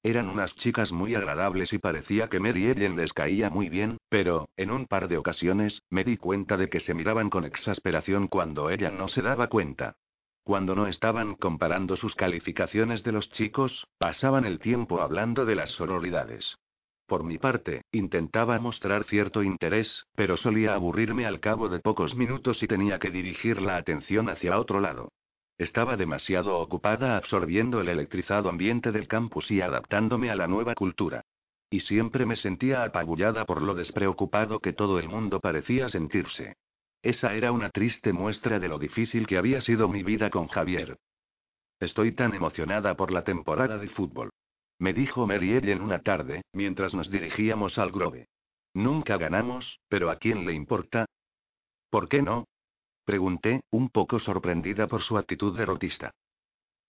[0.05, 4.49] Eran unas chicas muy agradables y parecía que Mary Ellen les caía muy bien, pero,
[4.57, 8.71] en un par de ocasiones, me di cuenta de que se miraban con exasperación cuando
[8.71, 9.97] ella no se daba cuenta.
[10.45, 15.71] Cuando no estaban comparando sus calificaciones de los chicos, pasaban el tiempo hablando de las
[15.71, 16.57] sororidades.
[17.07, 22.63] Por mi parte, intentaba mostrar cierto interés, pero solía aburrirme al cabo de pocos minutos
[22.65, 25.13] y tenía que dirigir la atención hacia otro lado.
[25.57, 31.23] Estaba demasiado ocupada absorbiendo el electrizado ambiente del campus y adaptándome a la nueva cultura.
[31.71, 36.57] Y siempre me sentía apabullada por lo despreocupado que todo el mundo parecía sentirse.
[37.03, 40.99] Esa era una triste muestra de lo difícil que había sido mi vida con Javier.
[41.79, 44.31] Estoy tan emocionada por la temporada de fútbol.
[44.79, 48.29] Me dijo Mary Ellen una tarde, mientras nos dirigíamos al Grove.
[48.75, 51.07] Nunca ganamos, pero ¿a quién le importa?
[51.89, 52.45] ¿Por qué no?
[53.05, 56.11] Pregunté, un poco sorprendida por su actitud derrotista.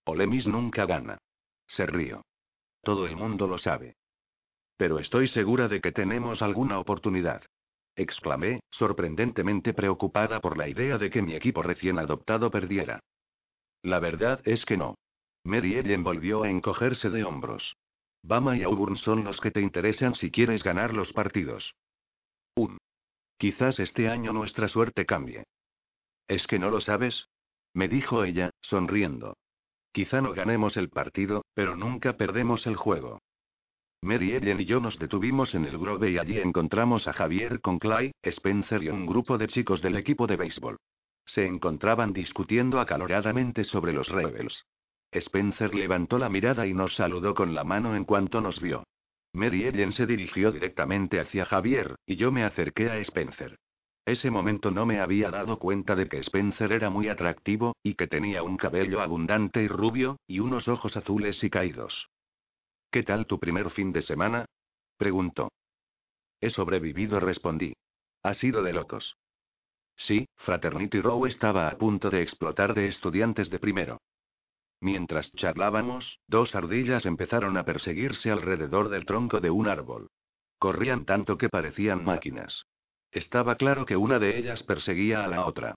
[0.04, 1.18] Olemis nunca gana.
[1.66, 2.22] Se río.
[2.82, 3.96] Todo el mundo lo sabe.
[4.76, 7.42] Pero estoy segura de que tenemos alguna oportunidad.
[7.96, 13.00] Exclamé, sorprendentemente preocupada por la idea de que mi equipo recién adoptado perdiera.
[13.82, 14.94] La verdad es que no.
[15.48, 17.78] Mary Ellen volvió a encogerse de hombros.
[18.22, 21.74] Bama y Auburn son los que te interesan si quieres ganar los partidos.
[22.54, 22.76] Un.
[23.38, 25.44] Quizás este año nuestra suerte cambie.
[26.28, 27.28] ¿Es que no lo sabes?
[27.72, 29.38] Me dijo ella, sonriendo.
[29.90, 33.18] Quizá no ganemos el partido, pero nunca perdemos el juego.
[34.02, 37.78] Mary Ellen y yo nos detuvimos en el Grove y allí encontramos a Javier con
[37.78, 40.76] Clay, Spencer y un grupo de chicos del equipo de béisbol.
[41.24, 44.66] Se encontraban discutiendo acaloradamente sobre los Rebels.
[45.10, 48.84] Spencer levantó la mirada y nos saludó con la mano en cuanto nos vio.
[49.32, 53.58] Mary Ellen se dirigió directamente hacia Javier, y yo me acerqué a Spencer.
[54.04, 58.06] Ese momento no me había dado cuenta de que Spencer era muy atractivo, y que
[58.06, 62.08] tenía un cabello abundante y rubio, y unos ojos azules y caídos.
[62.90, 64.46] ¿Qué tal tu primer fin de semana?
[64.96, 65.50] preguntó.
[66.40, 67.74] He sobrevivido, respondí.
[68.22, 69.16] Ha sido de locos.
[69.96, 73.98] Sí, Fraternity Row estaba a punto de explotar de estudiantes de primero.
[74.80, 80.08] Mientras charlábamos, dos ardillas empezaron a perseguirse alrededor del tronco de un árbol.
[80.58, 82.66] Corrían tanto que parecían máquinas.
[83.10, 85.74] Estaba claro que una de ellas perseguía a la otra.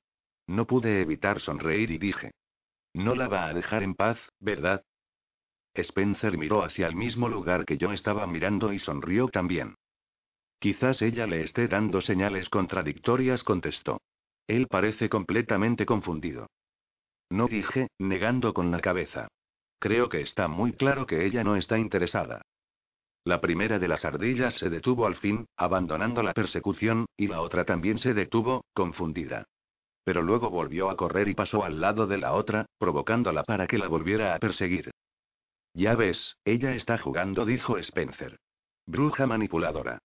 [0.48, 2.32] No pude evitar sonreír y dije.
[2.94, 4.84] No la va a dejar en paz, ¿verdad?
[5.74, 9.76] Spencer miró hacia el mismo lugar que yo estaba mirando y sonrió también.
[10.60, 14.02] Quizás ella le esté dando señales contradictorias, contestó.
[14.48, 16.48] Él parece completamente confundido.
[17.32, 19.30] No dije, negando con la cabeza.
[19.80, 22.42] Creo que está muy claro que ella no está interesada.
[23.24, 27.64] La primera de las ardillas se detuvo al fin, abandonando la persecución, y la otra
[27.64, 29.46] también se detuvo, confundida.
[30.04, 33.78] Pero luego volvió a correr y pasó al lado de la otra, provocándola para que
[33.78, 34.92] la volviera a perseguir.
[35.74, 38.38] Ya ves, ella está jugando, dijo Spencer.
[38.86, 40.00] Bruja manipuladora.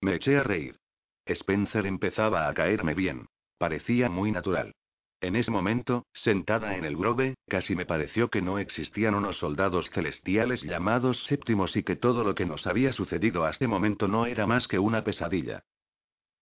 [0.00, 0.80] Me eché a reír.
[1.26, 3.26] Spencer empezaba a caerme bien.
[3.56, 4.72] Parecía muy natural.
[5.22, 9.90] En ese momento, sentada en el grove, casi me pareció que no existían unos soldados
[9.90, 14.24] celestiales llamados séptimos y que todo lo que nos había sucedido hasta ese momento no
[14.24, 15.64] era más que una pesadilla.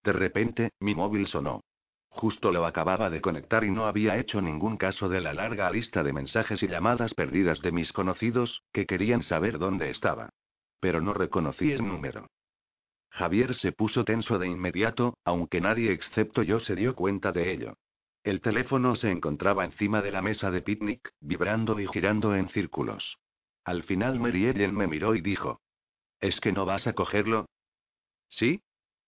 [0.05, 1.65] De repente, mi móvil sonó.
[2.09, 6.05] Justo lo acababa de conectar y no había hecho ningún caso de la larga lista
[6.05, 10.31] de mensajes y llamadas perdidas de mis conocidos, que querían saber dónde estaba.
[10.79, 12.29] Pero no reconocí el número.
[13.11, 17.75] Javier se puso tenso de inmediato, aunque nadie excepto yo se dio cuenta de ello.
[18.29, 23.17] El teléfono se encontraba encima de la mesa de picnic, vibrando y girando en círculos.
[23.65, 25.63] Al final Mary Ellen me miró y dijo:
[26.21, 27.49] ¿Es que no vas a cogerlo?
[28.29, 28.61] ¿Sí?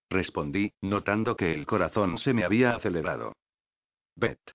[0.08, 3.34] Respondí, notando que el corazón se me había acelerado.
[4.16, 4.54] Beth.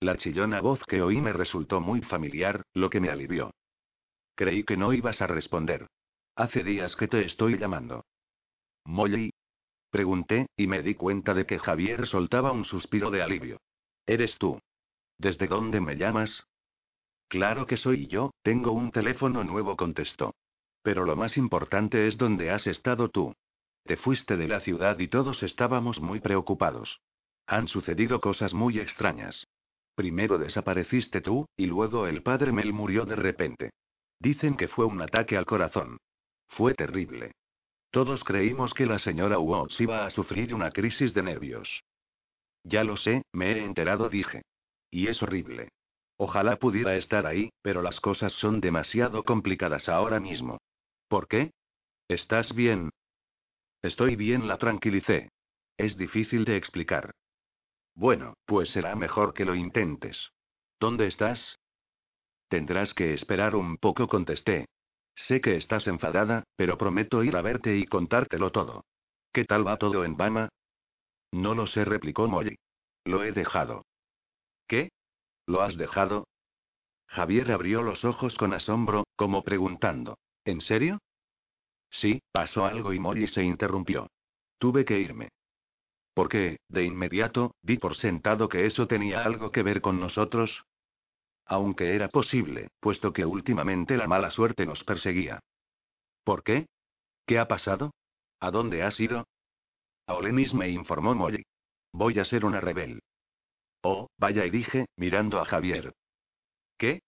[0.00, 3.54] La chillona voz que oí me resultó muy familiar, lo que me alivió.
[4.34, 5.86] Creí que no ibas a responder.
[6.34, 8.04] Hace días que te estoy llamando.
[8.86, 9.32] Molly.
[9.88, 13.60] Pregunté, y me di cuenta de que Javier soltaba un suspiro de alivio.
[14.06, 14.60] Eres tú.
[15.18, 16.46] ¿Desde dónde me llamas?
[17.28, 20.34] Claro que soy yo, tengo un teléfono nuevo, contestó.
[20.82, 23.34] Pero lo más importante es dónde has estado tú.
[23.84, 27.00] Te fuiste de la ciudad y todos estábamos muy preocupados.
[27.46, 29.46] Han sucedido cosas muy extrañas.
[29.94, 33.70] Primero desapareciste tú, y luego el padre Mel murió de repente.
[34.18, 35.98] Dicen que fue un ataque al corazón.
[36.48, 37.32] Fue terrible.
[37.90, 41.82] Todos creímos que la señora Watts iba a sufrir una crisis de nervios.
[42.64, 44.42] Ya lo sé, me he enterado, dije.
[44.90, 45.68] Y es horrible.
[46.16, 50.58] Ojalá pudiera estar ahí, pero las cosas son demasiado complicadas ahora mismo.
[51.08, 51.52] ¿Por qué?
[52.08, 52.90] ¿Estás bien?
[53.82, 55.30] Estoy bien, la tranquilicé.
[55.78, 57.12] Es difícil de explicar.
[57.94, 60.30] Bueno, pues será mejor que lo intentes.
[60.78, 61.56] ¿Dónde estás?
[62.48, 64.66] Tendrás que esperar un poco, contesté.
[65.14, 68.84] Sé que estás enfadada, pero prometo ir a verte y contártelo todo.
[69.32, 70.48] ¿Qué tal va todo en Bama?
[71.32, 72.58] No lo sé, replicó Molly.
[73.04, 73.86] Lo he dejado.
[74.66, 74.90] ¿Qué?
[75.46, 76.26] ¿Lo has dejado?
[77.06, 80.18] Javier abrió los ojos con asombro, como preguntando.
[80.44, 80.98] ¿En serio?
[81.90, 84.08] Sí, pasó algo y Molly se interrumpió.
[84.58, 85.30] Tuve que irme.
[86.14, 90.64] Porque, de inmediato, di por sentado que eso tenía algo que ver con nosotros.
[91.46, 95.40] Aunque era posible, puesto que últimamente la mala suerte nos perseguía.
[96.22, 96.66] ¿Por qué?
[97.26, 97.92] ¿Qué ha pasado?
[98.38, 99.26] ¿A dónde has ido?
[100.14, 101.44] Olenis me informó Molly.
[101.92, 103.02] Voy a ser una rebel.
[103.82, 105.92] Oh, vaya y dije, mirando a Javier.
[106.76, 107.02] ¿Qué?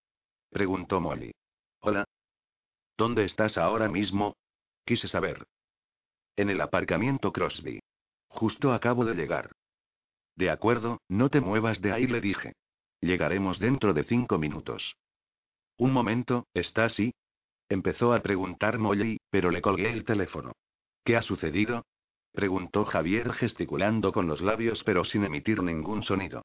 [0.50, 1.32] preguntó Molly.
[1.80, 2.04] Hola.
[2.96, 4.36] ¿Dónde estás ahora mismo?
[4.84, 5.46] Quise saber.
[6.36, 7.80] En el aparcamiento Crosby.
[8.28, 9.52] Justo acabo de llegar.
[10.36, 12.54] De acuerdo, no te muevas de ahí, le dije.
[13.00, 14.96] Llegaremos dentro de cinco minutos.
[15.76, 17.14] Un momento, ¿está así?
[17.68, 20.52] Empezó a preguntar Molly, pero le colgué el teléfono.
[21.04, 21.84] ¿Qué ha sucedido?
[22.32, 26.44] Preguntó Javier gesticulando con los labios pero sin emitir ningún sonido.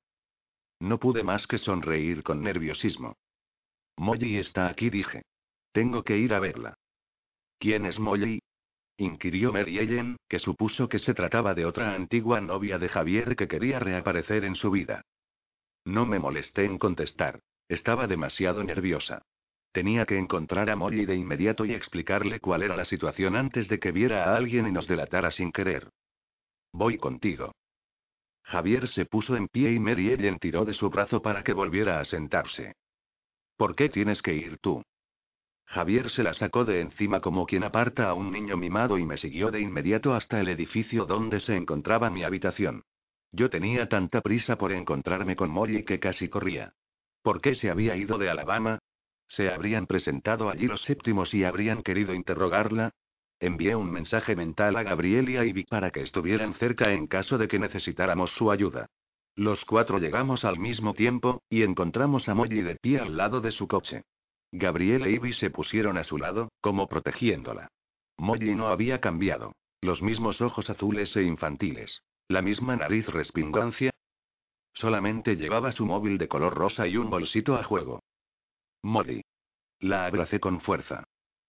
[0.80, 3.16] No pude más que sonreír con nerviosismo.
[3.98, 5.24] Molly está aquí, dije.
[5.72, 6.76] Tengo que ir a verla.
[7.58, 8.40] ¿Quién es Molly?
[8.98, 13.48] inquirió Mary Ellen, que supuso que se trataba de otra antigua novia de Javier que
[13.48, 15.02] quería reaparecer en su vida.
[15.86, 17.40] No me molesté en contestar.
[17.70, 19.22] Estaba demasiado nerviosa.
[19.72, 23.80] Tenía que encontrar a Molly de inmediato y explicarle cuál era la situación antes de
[23.80, 25.90] que viera a alguien y nos delatara sin querer.
[26.72, 27.54] Voy contigo.
[28.44, 32.00] Javier se puso en pie y Mary Ellen tiró de su brazo para que volviera
[32.00, 32.74] a sentarse.
[33.58, 34.84] ¿Por qué tienes que ir tú?
[35.66, 39.18] Javier se la sacó de encima como quien aparta a un niño mimado y me
[39.18, 42.84] siguió de inmediato hasta el edificio donde se encontraba mi habitación.
[43.34, 46.74] Yo tenía tanta prisa por encontrarme con Molly que casi corría.
[47.22, 48.80] ¿Por qué se había ido de Alabama?
[49.28, 52.94] ¿Se habrían presentado allí los séptimos y habrían querido interrogarla?
[53.40, 57.38] Envié un mensaje mental a Gabriel y a Ivy para que estuvieran cerca en caso
[57.38, 58.88] de que necesitáramos su ayuda.
[59.36, 63.52] Los cuatro llegamos al mismo tiempo, y encontramos a Molly de pie al lado de
[63.52, 64.02] su coche.
[64.52, 67.70] Gabriel e Ivy se pusieron a su lado, como protegiéndola.
[68.18, 69.54] Molly no había cambiado.
[69.82, 72.02] Los mismos ojos azules e infantiles.
[72.28, 73.92] La misma nariz respingancia.
[74.74, 78.02] Solamente llevaba su móvil de color rosa y un bolsito a juego.
[78.82, 79.24] Molly.
[79.80, 81.04] La abracé con fuerza.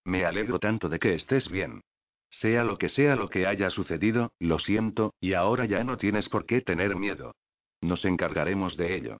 [0.05, 1.83] Me alegro tanto de que estés bien.
[2.31, 6.29] Sea lo que sea lo que haya sucedido, lo siento, y ahora ya no tienes
[6.29, 7.35] por qué tener miedo.
[7.81, 9.19] Nos encargaremos de ello.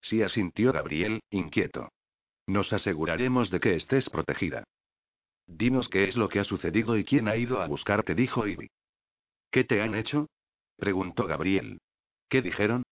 [0.00, 1.88] Sí asintió Gabriel, inquieto.
[2.46, 4.64] Nos aseguraremos de que estés protegida.
[5.46, 8.70] Dinos qué es lo que ha sucedido y quién ha ido a buscarte, dijo Ivy.
[9.50, 10.28] ¿Qué te han hecho?
[10.76, 11.80] preguntó Gabriel.
[12.28, 12.82] ¿Qué dijeron?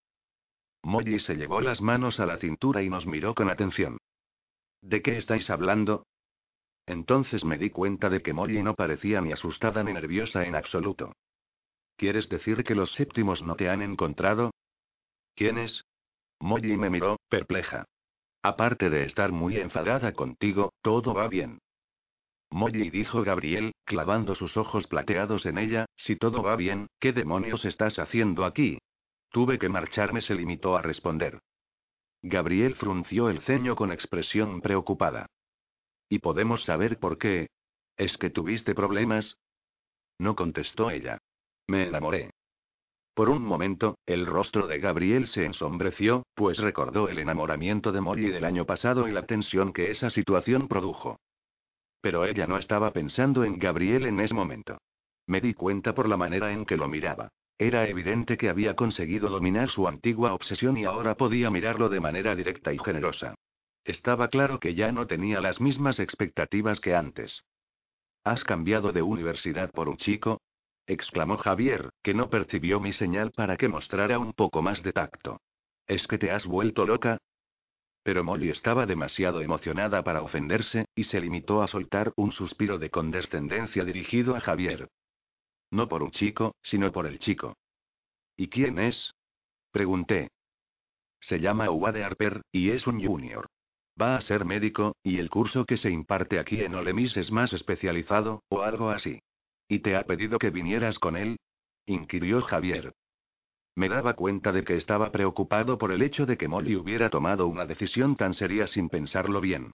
[0.82, 3.98] Molly se llevó las manos a la cintura y nos miró con atención.
[4.80, 6.06] ¿De qué estáis hablando?
[6.86, 11.12] Entonces me di cuenta de que Molly no parecía ni asustada ni nerviosa en absoluto.
[11.96, 14.52] ¿Quieres decir que los séptimos no te han encontrado?
[15.34, 15.84] ¿Quiénes?
[16.38, 17.84] Molly me miró, perpleja.
[18.42, 21.58] Aparte de estar muy enfadada contigo, todo va bien.
[22.50, 27.64] Molly dijo Gabriel, clavando sus ojos plateados en ella, si todo va bien, ¿qué demonios
[27.64, 28.78] estás haciendo aquí?
[29.30, 31.40] Tuve que marcharme, se limitó a responder.
[32.28, 35.26] Gabriel frunció el ceño con expresión preocupada.
[36.08, 37.50] ¿Y podemos saber por qué?
[37.96, 39.38] ¿Es que tuviste problemas?
[40.18, 41.18] No contestó ella.
[41.68, 42.32] Me enamoré.
[43.14, 48.28] Por un momento, el rostro de Gabriel se ensombreció, pues recordó el enamoramiento de Molly
[48.30, 51.20] del año pasado y la tensión que esa situación produjo.
[52.00, 54.78] Pero ella no estaba pensando en Gabriel en ese momento.
[55.28, 57.28] Me di cuenta por la manera en que lo miraba.
[57.58, 62.34] Era evidente que había conseguido dominar su antigua obsesión y ahora podía mirarlo de manera
[62.34, 63.34] directa y generosa.
[63.84, 67.44] Estaba claro que ya no tenía las mismas expectativas que antes.
[68.24, 70.40] ¿Has cambiado de universidad por un chico?
[70.86, 75.40] exclamó Javier, que no percibió mi señal para que mostrara un poco más de tacto.
[75.86, 77.18] ¿Es que te has vuelto loca?
[78.02, 82.90] Pero Molly estaba demasiado emocionada para ofenderse, y se limitó a soltar un suspiro de
[82.90, 84.88] condescendencia dirigido a Javier.
[85.70, 87.56] No por un chico, sino por el chico.
[88.36, 89.14] ¿Y quién es?
[89.70, 90.28] Pregunté.
[91.20, 93.46] Se llama Wade Harper, y es un junior.
[94.00, 97.52] Va a ser médico, y el curso que se imparte aquí en Olemis es más
[97.52, 99.20] especializado, o algo así.
[99.68, 101.38] ¿Y te ha pedido que vinieras con él?
[101.86, 102.92] inquirió Javier.
[103.74, 107.46] Me daba cuenta de que estaba preocupado por el hecho de que Molly hubiera tomado
[107.46, 109.72] una decisión tan seria sin pensarlo bien.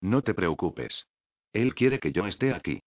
[0.00, 1.06] No te preocupes.
[1.52, 2.82] Él quiere que yo esté aquí.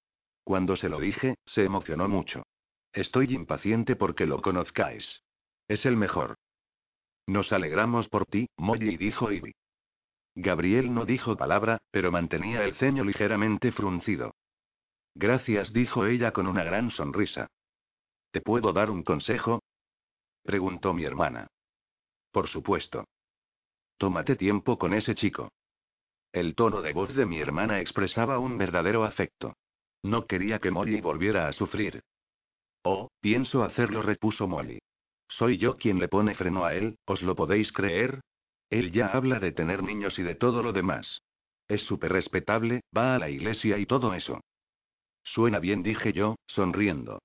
[0.45, 2.45] Cuando se lo dije, se emocionó mucho.
[2.93, 5.23] Estoy impaciente porque lo conozcáis.
[5.67, 6.35] Es el mejor.
[7.25, 9.55] Nos alegramos por ti, Molly dijo Ivy.
[10.35, 14.35] Gabriel no dijo palabra, pero mantenía el ceño ligeramente fruncido.
[15.15, 17.47] Gracias, dijo ella con una gran sonrisa.
[18.31, 19.63] ¿Te puedo dar un consejo?
[20.43, 21.47] preguntó mi hermana.
[22.31, 23.05] Por supuesto.
[23.97, 25.51] Tómate tiempo con ese chico.
[26.31, 29.55] El tono de voz de mi hermana expresaba un verdadero afecto.
[30.05, 32.03] No quería que Molly volviera a sufrir.
[32.83, 34.77] Oh, pienso hacerlo, repuso Molly.
[35.27, 38.21] Soy yo quien le pone freno a él, ¿os lo podéis creer?
[38.69, 41.23] Él ya habla de tener niños y de todo lo demás.
[41.67, 44.41] Es súper respetable, va a la iglesia y todo eso.
[45.23, 47.23] Suena bien, dije yo, sonriendo.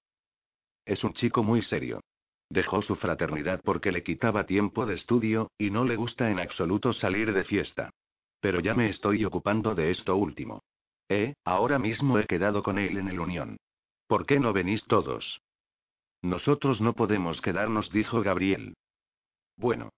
[0.87, 2.01] Es un chico muy serio.
[2.49, 6.95] Dejó su fraternidad porque le quitaba tiempo de estudio, y no le gusta en absoluto
[6.95, 7.91] salir de fiesta.
[8.41, 10.63] Pero ya me estoy ocupando de esto último.
[11.11, 13.57] Eh, ahora mismo he quedado con él en el Unión.
[14.07, 15.43] ¿Por qué no venís todos?
[16.23, 18.75] Nosotros no podemos quedarnos, dijo Gabriel.
[19.57, 19.91] Bueno.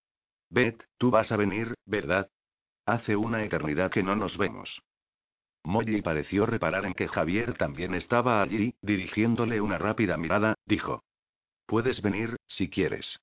[0.48, 2.30] Beth, tú vas a venir, ¿verdad?
[2.86, 4.82] Hace una eternidad que no nos vemos.
[5.64, 11.04] Molly pareció reparar en que Javier también estaba allí, dirigiéndole una rápida mirada, dijo.
[11.66, 13.20] Puedes venir, si quieres.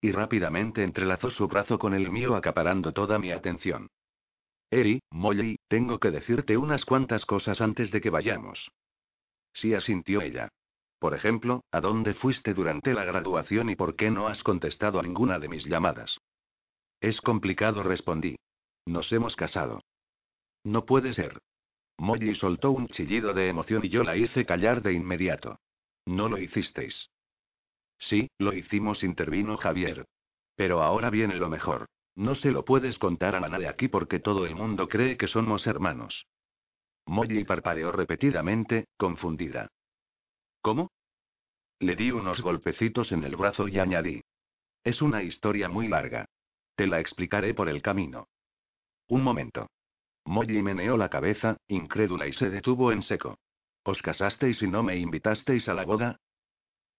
[0.00, 3.88] Y rápidamente entrelazó su brazo con el mío acaparando toda mi atención.
[4.70, 8.70] Eri, Molly, tengo que decirte unas cuantas cosas antes de que vayamos.
[9.52, 10.48] Sí asintió ella.
[10.98, 15.02] Por ejemplo, ¿a dónde fuiste durante la graduación y por qué no has contestado a
[15.02, 16.18] ninguna de mis llamadas?
[17.00, 18.36] Es complicado, respondí.
[18.86, 19.82] Nos hemos casado.
[20.64, 21.38] No puede ser.
[21.98, 25.58] Molly soltó un chillido de emoción y yo la hice callar de inmediato.
[26.06, 27.10] No lo hicisteis.
[27.98, 30.06] Sí, lo hicimos, intervino Javier.
[30.56, 31.86] Pero ahora viene lo mejor.
[32.16, 35.66] No se lo puedes contar a nadie aquí porque todo el mundo cree que somos
[35.66, 36.26] hermanos.
[37.06, 39.68] Molly parpadeó repetidamente, confundida.
[40.62, 40.90] ¿Cómo?
[41.80, 44.22] Le di unos golpecitos en el brazo y añadí.
[44.84, 46.26] Es una historia muy larga.
[46.76, 48.28] Te la explicaré por el camino.
[49.08, 49.68] Un momento.
[50.24, 53.38] Molly meneó la cabeza, incrédula y se detuvo en seco.
[53.82, 56.20] ¿Os casasteis y no me invitasteis a la boda?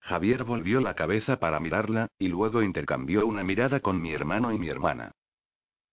[0.05, 4.59] Javier volvió la cabeza para mirarla, y luego intercambió una mirada con mi hermano y
[4.59, 5.09] mi hermana.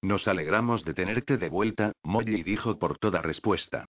[0.02, 3.86] Nos alegramos de tenerte de vuelta, Molly dijo por toda respuesta.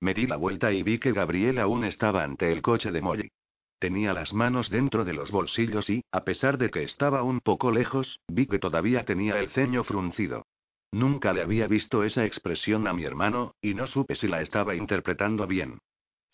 [0.00, 3.30] Me di la vuelta y vi que Gabriel aún estaba ante el coche de Molly.
[3.78, 7.70] Tenía las manos dentro de los bolsillos y, a pesar de que estaba un poco
[7.70, 10.46] lejos, vi que todavía tenía el ceño fruncido.
[10.90, 14.74] Nunca le había visto esa expresión a mi hermano, y no supe si la estaba
[14.74, 15.80] interpretando bien.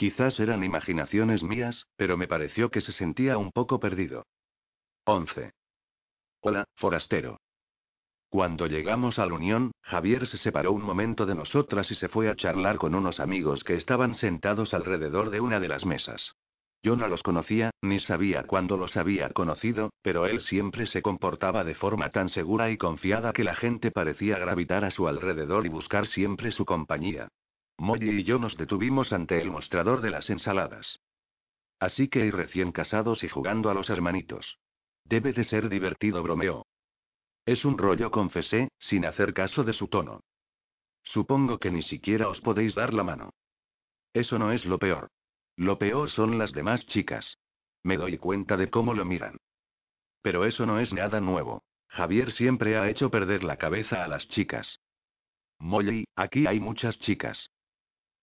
[0.01, 4.25] Quizás eran imaginaciones mías, pero me pareció que se sentía un poco perdido.
[5.05, 5.53] 11.
[6.41, 7.39] Hola, forastero.
[8.31, 12.31] Cuando llegamos a la Unión, Javier se separó un momento de nosotras y se fue
[12.31, 16.33] a charlar con unos amigos que estaban sentados alrededor de una de las mesas.
[16.83, 21.63] Yo no los conocía, ni sabía cuándo los había conocido, pero él siempre se comportaba
[21.63, 25.69] de forma tan segura y confiada que la gente parecía gravitar a su alrededor y
[25.69, 27.29] buscar siempre su compañía.
[27.81, 31.01] Molly y yo nos detuvimos ante el mostrador de las ensaladas.
[31.79, 34.59] Así que hay recién casados y jugando a los hermanitos.
[35.07, 36.67] Debe de ser divertido, bromeó.
[37.47, 40.21] Es un rollo, confesé, sin hacer caso de su tono.
[41.05, 43.31] Supongo que ni siquiera os podéis dar la mano.
[44.13, 45.09] Eso no es lo peor.
[45.57, 47.39] Lo peor son las demás chicas.
[47.83, 49.39] Me doy cuenta de cómo lo miran.
[50.21, 51.65] Pero eso no es nada nuevo.
[51.89, 54.81] Javier siempre ha hecho perder la cabeza a las chicas.
[55.59, 57.51] Molly, aquí hay muchas chicas.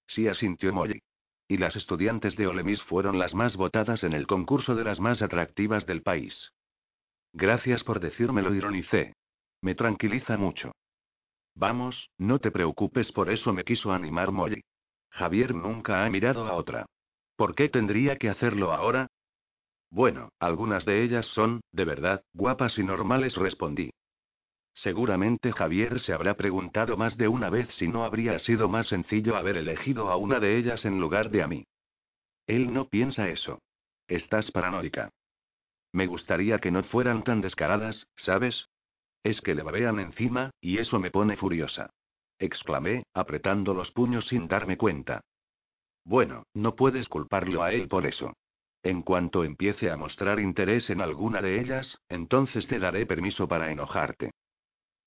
[0.07, 1.01] Sí asintió Molly.
[1.47, 5.21] Y las estudiantes de Olemis fueron las más votadas en el concurso de las más
[5.21, 6.51] atractivas del país.
[7.33, 9.13] Gracias por decírmelo, ironicé.
[9.61, 10.71] Me tranquiliza mucho.
[11.55, 14.63] Vamos, no te preocupes, por eso me quiso animar Molly.
[15.09, 16.85] Javier nunca ha mirado a otra.
[17.35, 19.07] ¿Por qué tendría que hacerlo ahora?
[19.89, 23.89] Bueno, algunas de ellas son, de verdad, guapas y normales, respondí.
[24.77, 29.35] Seguramente Javier se habrá preguntado más de una vez si no habría sido más sencillo
[29.35, 31.65] haber elegido a una de ellas en lugar de a mí.
[32.45, 33.59] Él no piensa eso.
[34.07, 35.09] Estás paranoica.
[35.93, 38.69] Me gustaría que no fueran tan descaradas, ¿sabes?
[39.23, 41.89] Es que le babean encima, y eso me pone furiosa.
[42.37, 45.21] Exclamé, apretando los puños sin darme cuenta.
[46.05, 48.33] Bueno, no puedes culparlo a él por eso.
[48.83, 53.71] En cuanto empiece a mostrar interés en alguna de ellas, entonces te daré permiso para
[53.71, 54.29] enojarte.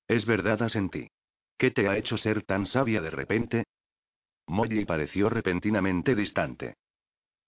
[0.07, 1.07] Es verdad, asentí.
[1.57, 3.63] ¿Qué te ha hecho ser tan sabia de repente?
[4.47, 6.75] Molly pareció repentinamente distante.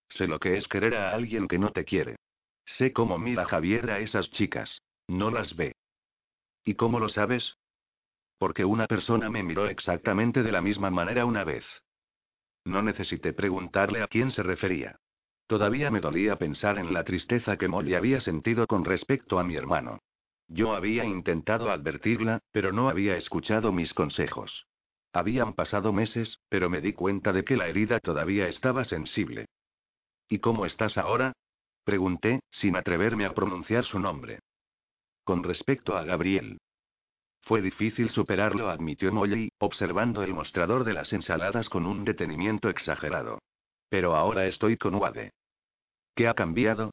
[0.07, 2.17] Sé lo que es querer a alguien que no te quiere.
[2.65, 4.81] Sé cómo mira Javier a esas chicas.
[5.07, 5.73] No las ve.
[6.63, 7.57] ¿Y cómo lo sabes?
[8.37, 11.65] Porque una persona me miró exactamente de la misma manera una vez.
[12.65, 14.97] No necesité preguntarle a quién se refería.
[15.47, 19.55] Todavía me dolía pensar en la tristeza que Molly había sentido con respecto a mi
[19.55, 19.99] hermano.
[20.53, 24.67] Yo había intentado advertirla, pero no había escuchado mis consejos.
[25.11, 29.47] Habían pasado meses, pero me di cuenta de que la herida todavía estaba sensible.
[30.29, 31.33] ¿Y cómo estás ahora?
[31.83, 34.41] Pregunté, sin atreverme a pronunciar su nombre.
[35.23, 36.59] Con respecto a Gabriel.
[37.41, 43.39] Fue difícil superarlo, admitió Molly, observando el mostrador de las ensaladas con un detenimiento exagerado.
[43.89, 45.31] Pero ahora estoy con Wade.
[46.13, 46.91] ¿Qué ha cambiado?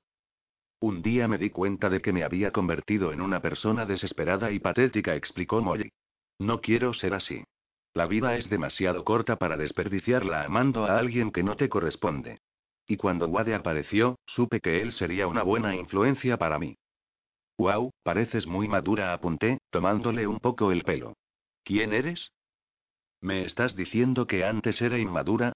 [0.81, 4.61] Un día me di cuenta de que me había convertido en una persona desesperada y
[4.61, 5.93] patética, explicó Molly.
[6.39, 7.45] No quiero ser así.
[7.93, 12.41] La vida es demasiado corta para desperdiciarla amando a alguien que no te corresponde.
[12.87, 16.77] Y cuando Wade apareció, supe que él sería una buena influencia para mí.
[17.59, 21.13] Wow, pareces muy madura, apunté, tomándole un poco el pelo.
[21.63, 22.33] ¿Quién eres?
[23.21, 25.53] ¿Me estás diciendo que antes era inmadura?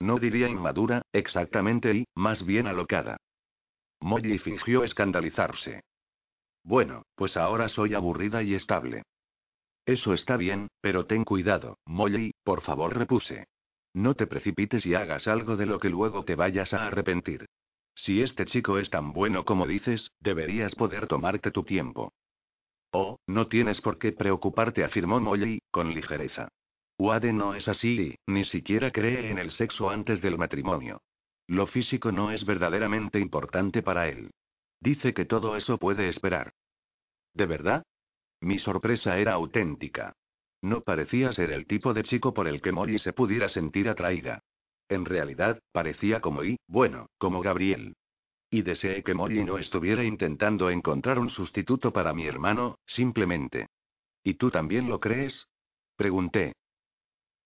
[0.00, 3.16] No diría inmadura, exactamente, y, más bien alocada.
[4.00, 5.82] Molly fingió escandalizarse.
[6.62, 9.02] Bueno, pues ahora soy aburrida y estable.
[9.86, 13.46] Eso está bien, pero ten cuidado, Molly, por favor, repuse.
[13.92, 17.46] No te precipites y hagas algo de lo que luego te vayas a arrepentir.
[17.94, 22.12] Si este chico es tan bueno como dices, deberías poder tomarte tu tiempo.
[22.92, 26.48] Oh, no tienes por qué preocuparte, afirmó Molly, con ligereza.
[26.98, 31.02] Wade no es así, ni siquiera cree en el sexo antes del matrimonio.
[31.46, 34.30] Lo físico no es verdaderamente importante para él.
[34.80, 36.54] Dice que todo eso puede esperar.
[37.34, 37.84] ¿De verdad?
[38.40, 40.14] Mi sorpresa era auténtica.
[40.62, 44.42] No parecía ser el tipo de chico por el que Molly se pudiera sentir atraída.
[44.88, 47.96] En realidad, parecía como y, bueno, como Gabriel.
[48.50, 53.66] Y deseé que Molly no estuviera intentando encontrar un sustituto para mi hermano, simplemente.
[54.22, 55.48] ¿Y tú también lo crees?
[55.96, 56.54] Pregunté.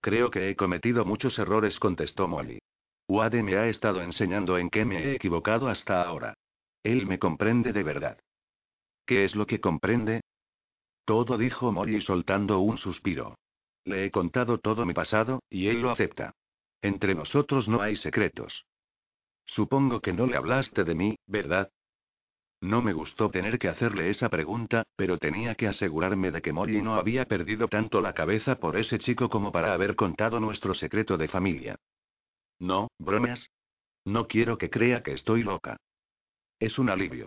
[0.00, 2.60] Creo que he cometido muchos errores, contestó Molly.
[3.08, 6.34] Wade me ha estado enseñando en qué me he equivocado hasta ahora.
[6.82, 8.18] Él me comprende de verdad.
[9.06, 10.20] ¿Qué es lo que comprende?
[11.06, 13.38] Todo dijo Molly soltando un suspiro.
[13.84, 16.34] Le he contado todo mi pasado, y él lo acepta.
[16.82, 18.66] Entre nosotros no hay secretos.
[19.46, 21.70] Supongo que no le hablaste de mí, ¿verdad?
[22.60, 26.82] No me gustó tener que hacerle esa pregunta, pero tenía que asegurarme de que Molly
[26.82, 31.16] no había perdido tanto la cabeza por ese chico como para haber contado nuestro secreto
[31.16, 31.76] de familia.
[32.58, 33.50] No, bromas.
[34.04, 35.76] No quiero que crea que estoy loca.
[36.58, 37.26] Es un alivio.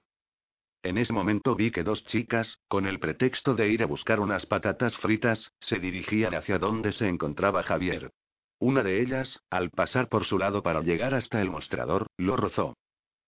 [0.84, 4.46] En ese momento vi que dos chicas, con el pretexto de ir a buscar unas
[4.48, 8.12] patatas fritas, se dirigían hacia donde se encontraba Javier.
[8.60, 12.76] Una de ellas, al pasar por su lado para llegar hasta el mostrador, lo rozó.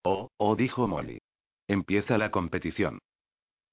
[0.03, 1.19] Oh, oh, dijo Molly.
[1.67, 2.99] Empieza la competición.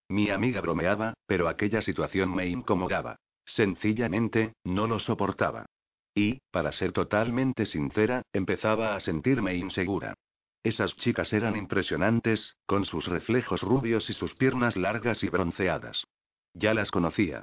[0.08, 3.16] Mi amiga bromeaba, pero aquella situación me incomodaba.
[3.46, 5.66] Sencillamente, no lo soportaba.
[6.14, 10.14] Y, para ser totalmente sincera, empezaba a sentirme insegura.
[10.62, 16.04] Esas chicas eran impresionantes, con sus reflejos rubios y sus piernas largas y bronceadas.
[16.52, 17.42] Ya las conocía.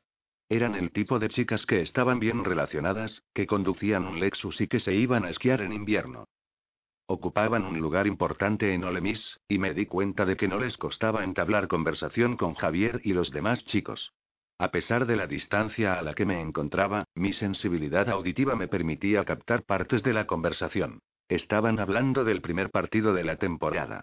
[0.49, 4.79] Eran el tipo de chicas que estaban bien relacionadas, que conducían un Lexus y que
[4.79, 6.25] se iban a esquiar en invierno.
[7.07, 11.23] Ocupaban un lugar importante en Olemis, y me di cuenta de que no les costaba
[11.23, 14.13] entablar conversación con Javier y los demás chicos.
[14.59, 19.23] A pesar de la distancia a la que me encontraba, mi sensibilidad auditiva me permitía
[19.23, 20.99] captar partes de la conversación.
[21.29, 24.01] Estaban hablando del primer partido de la temporada.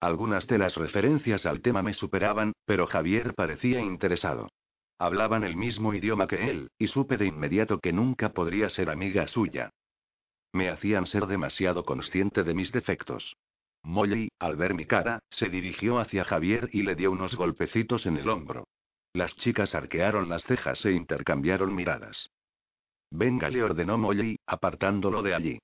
[0.00, 4.48] Algunas de las referencias al tema me superaban, pero Javier parecía interesado.
[4.98, 9.26] Hablaban el mismo idioma que él, y supe de inmediato que nunca podría ser amiga
[9.26, 9.70] suya.
[10.52, 13.36] Me hacían ser demasiado consciente de mis defectos.
[13.82, 18.18] Molly, al ver mi cara, se dirigió hacia Javier y le dio unos golpecitos en
[18.18, 18.66] el hombro.
[19.16, 22.28] Las chicas arquearon las cejas e intercambiaron miradas.
[23.10, 25.58] Venga, le ordenó Molly, apartándolo de allí.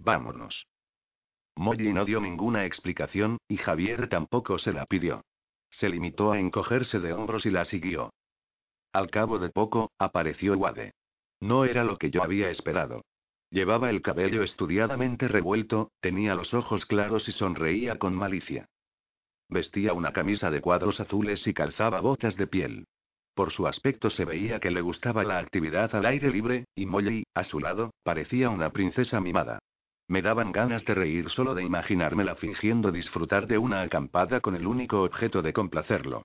[0.00, 0.66] Vámonos.
[1.54, 5.24] Molly no dio ninguna explicación, y Javier tampoco se la pidió.
[5.70, 8.12] Se limitó a encogerse de hombros y la siguió.
[8.92, 10.90] Al cabo de poco, apareció Wade.
[11.38, 13.04] No era lo que yo había esperado.
[13.50, 18.66] Llevaba el cabello estudiadamente revuelto, tenía los ojos claros y sonreía con malicia.
[19.48, 22.86] Vestía una camisa de cuadros azules y calzaba botas de piel.
[23.36, 27.24] Por su aspecto se veía que le gustaba la actividad al aire libre, y Molly,
[27.34, 29.58] a su lado, parecía una princesa mimada.
[30.08, 34.66] Me daban ganas de reír solo de imaginármela fingiendo disfrutar de una acampada con el
[34.66, 36.22] único objeto de complacerlo.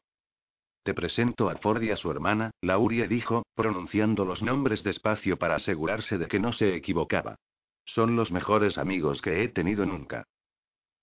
[0.84, 5.56] Te presento a Ford y a su hermana, Laurie dijo, pronunciando los nombres despacio para
[5.56, 7.36] asegurarse de que no se equivocaba.
[7.84, 10.24] Son los mejores amigos que he tenido nunca.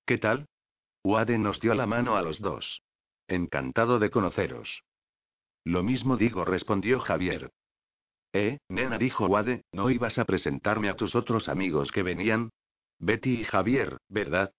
[0.06, 0.46] ¿Qué tal?
[1.04, 2.80] Wade nos dio la mano a los dos.
[3.26, 4.82] Encantado de conoceros.
[5.68, 7.50] Lo mismo digo, respondió Javier.
[8.32, 12.48] Eh, nena, dijo Wade, ¿no ibas a presentarme a tus otros amigos que venían?
[12.98, 14.50] Betty y Javier, ¿verdad?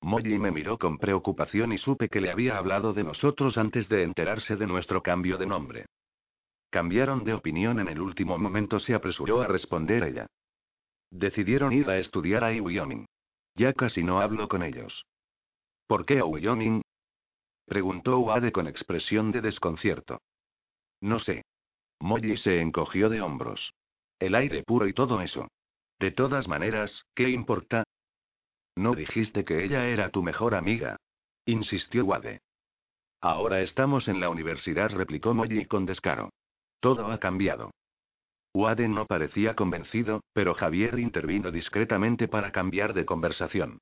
[0.00, 4.02] Molly me miró con preocupación y supe que le había hablado de nosotros antes de
[4.02, 5.86] enterarse de nuestro cambio de nombre.
[6.70, 10.26] Cambiaron de opinión en el último momento, se apresuró a responder ella.
[11.08, 13.06] Decidieron ir a estudiar a Wyoming.
[13.54, 15.06] Ya casi no hablo con ellos.
[15.86, 16.82] ¿Por qué a Wyoming?
[17.66, 20.20] Preguntó Wade con expresión de desconcierto.
[21.00, 21.44] No sé.
[22.00, 23.74] Molly se encogió de hombros.
[24.18, 25.48] El aire puro y todo eso.
[25.98, 27.84] De todas maneras, ¿qué importa?
[28.76, 30.96] No dijiste que ella era tu mejor amiga.
[31.44, 32.40] Insistió Wade.
[33.20, 36.30] Ahora estamos en la universidad, replicó Molly con descaro.
[36.80, 37.72] Todo ha cambiado.
[38.54, 43.80] Wade no parecía convencido, pero Javier intervino discretamente para cambiar de conversación.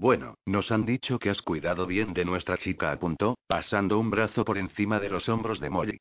[0.00, 4.46] Bueno, nos han dicho que has cuidado bien de nuestra chica, apuntó, pasando un brazo
[4.46, 6.00] por encima de los hombros de Molly.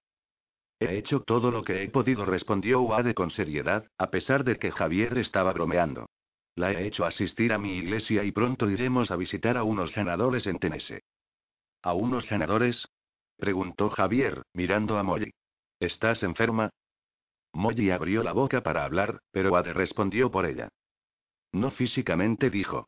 [0.80, 4.72] He hecho todo lo que he podido, respondió Wade con seriedad, a pesar de que
[4.72, 6.08] Javier estaba bromeando.
[6.56, 10.47] La he hecho asistir a mi iglesia y pronto iremos a visitar a unos sanadores
[10.47, 11.02] en Tennessee.
[11.82, 12.88] ¿A unos sanadores?
[13.36, 15.34] preguntó Javier, mirando a Molly.
[15.78, 16.70] ¿Estás enferma?
[17.52, 20.70] Molly abrió la boca para hablar, pero Wade respondió por ella.
[21.52, 22.88] No físicamente dijo.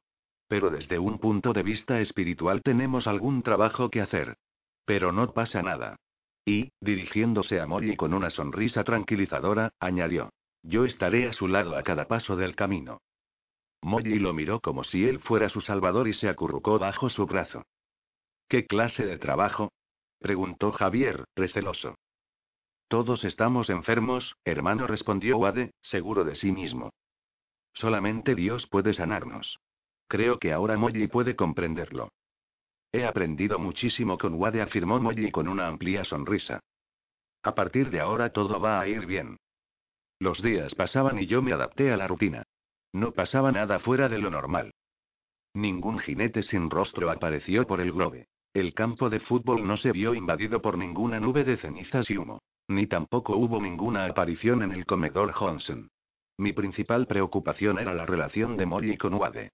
[0.51, 4.35] Pero desde un punto de vista espiritual tenemos algún trabajo que hacer.
[4.83, 5.95] Pero no pasa nada.
[6.45, 10.29] Y, dirigiéndose a Molly con una sonrisa tranquilizadora, añadió.
[10.61, 12.99] Yo estaré a su lado a cada paso del camino.
[13.81, 17.63] Molly lo miró como si él fuera su salvador y se acurrucó bajo su brazo.
[18.49, 19.71] ¿Qué clase de trabajo?
[20.19, 21.95] preguntó Javier, receloso.
[22.89, 26.89] Todos estamos enfermos, hermano, respondió Wade, seguro de sí mismo.
[27.73, 29.57] Solamente Dios puede sanarnos.
[30.11, 32.11] Creo que ahora Molly puede comprenderlo.
[32.91, 36.59] He aprendido muchísimo con Wade, afirmó Molly con una amplia sonrisa.
[37.43, 39.37] A partir de ahora todo va a ir bien.
[40.19, 42.43] Los días pasaban y yo me adapté a la rutina.
[42.91, 44.73] No pasaba nada fuera de lo normal.
[45.53, 48.27] Ningún jinete sin rostro apareció por el globe.
[48.53, 52.41] El campo de fútbol no se vio invadido por ninguna nube de cenizas y humo.
[52.67, 55.89] Ni tampoco hubo ninguna aparición en el comedor Johnson.
[56.37, 59.51] Mi principal preocupación era la relación de Molly con Wade.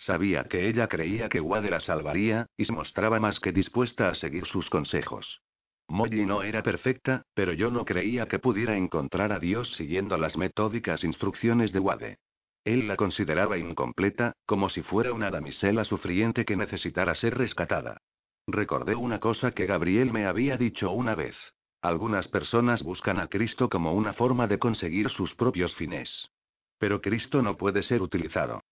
[0.00, 4.14] Sabía que ella creía que Wade la salvaría, y se mostraba más que dispuesta a
[4.14, 5.42] seguir sus consejos.
[5.88, 10.38] Molly no era perfecta, pero yo no creía que pudiera encontrar a Dios siguiendo las
[10.38, 12.18] metódicas instrucciones de Wade.
[12.64, 17.98] Él la consideraba incompleta, como si fuera una damisela sufriente que necesitara ser rescatada.
[18.46, 21.36] Recordé una cosa que Gabriel me había dicho una vez.
[21.82, 26.30] Algunas personas buscan a Cristo como una forma de conseguir sus propios fines.
[26.78, 28.62] Pero Cristo no puede ser utilizado.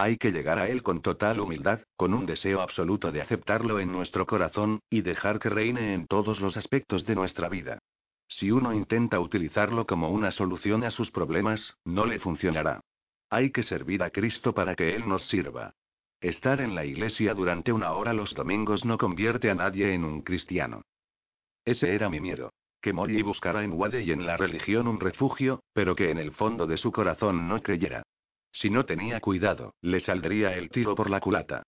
[0.00, 3.90] Hay que llegar a Él con total humildad, con un deseo absoluto de aceptarlo en
[3.90, 7.80] nuestro corazón, y dejar que reine en todos los aspectos de nuestra vida.
[8.28, 12.80] Si uno intenta utilizarlo como una solución a sus problemas, no le funcionará.
[13.28, 15.74] Hay que servir a Cristo para que Él nos sirva.
[16.20, 20.22] Estar en la iglesia durante una hora los domingos no convierte a nadie en un
[20.22, 20.82] cristiano.
[21.64, 22.52] Ese era mi miedo.
[22.80, 26.30] Que Molly buscara en Wade y en la religión un refugio, pero que en el
[26.30, 28.04] fondo de su corazón no creyera.
[28.52, 31.62] Si no tenía cuidado, le saldría el tiro por la culata.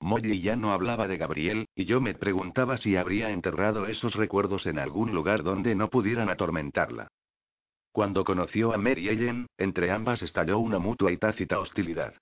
[0.00, 4.66] Molly ya no hablaba de Gabriel, y yo me preguntaba si habría enterrado esos recuerdos
[4.66, 7.08] en algún lugar donde no pudieran atormentarla.
[7.92, 12.14] Cuando conoció a Mary Ellen, entre ambas estalló una mutua y tácita hostilidad.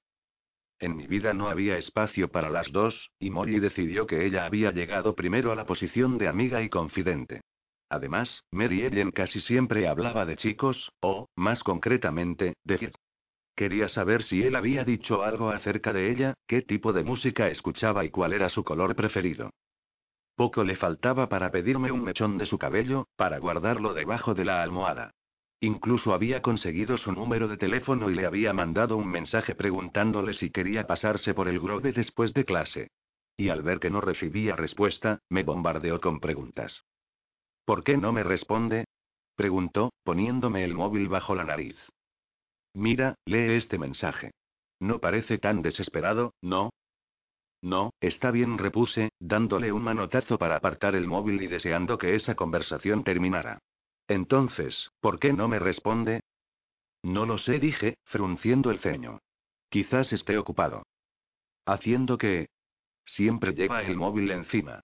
[0.78, 4.70] En mi vida no había espacio para las dos, y Molly decidió que ella había
[4.70, 7.40] llegado primero a la posición de amiga y confidente.
[7.88, 12.92] Además, Mary Ellen casi siempre hablaba de chicos, o, más concretamente, de.
[13.56, 18.04] Quería saber si él había dicho algo acerca de ella, qué tipo de música escuchaba
[18.04, 19.50] y cuál era su color preferido.
[20.34, 24.62] Poco le faltaba para pedirme un mechón de su cabello, para guardarlo debajo de la
[24.62, 25.12] almohada.
[25.60, 30.50] Incluso había conseguido su número de teléfono y le había mandado un mensaje preguntándole si
[30.50, 32.88] quería pasarse por el grove después de clase.
[33.36, 36.84] Y al ver que no recibía respuesta, me bombardeó con preguntas.
[37.64, 38.84] ¿Por qué no me responde?
[39.36, 41.76] preguntó, poniéndome el móvil bajo la nariz.
[42.74, 44.32] Mira, lee este mensaje.
[44.80, 46.70] No parece tan desesperado, ¿no?
[47.62, 52.34] No, está bien, repuse, dándole un manotazo para apartar el móvil y deseando que esa
[52.34, 53.58] conversación terminara.
[54.06, 56.20] Entonces, ¿por qué no me responde?
[57.02, 59.20] No lo sé, dije, frunciendo el ceño.
[59.70, 60.82] Quizás esté ocupado.
[61.64, 62.48] Haciendo que...
[63.06, 64.80] Siempre lleva el móvil encima.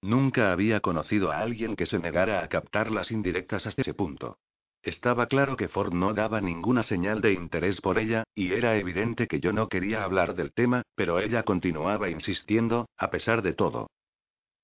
[0.00, 4.38] Nunca había conocido a alguien que se negara a captar las indirectas hasta ese punto.
[4.82, 9.28] Estaba claro que Ford no daba ninguna señal de interés por ella, y era evidente
[9.28, 13.88] que yo no quería hablar del tema, pero ella continuaba insistiendo, a pesar de todo.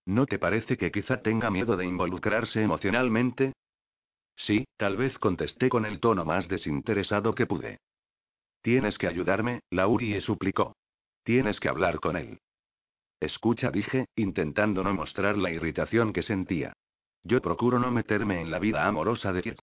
[0.06, 3.52] ¿No te parece que quizá tenga miedo de involucrarse emocionalmente?
[4.34, 7.78] Sí, tal vez contesté con el tono más desinteresado que pude.
[8.62, 10.74] Tienes que ayudarme, Laurie suplicó.
[11.22, 12.40] Tienes que hablar con él.
[13.20, 16.72] Escucha, dije, intentando no mostrar la irritación que sentía.
[17.22, 19.58] Yo procuro no meterme en la vida amorosa de Kid.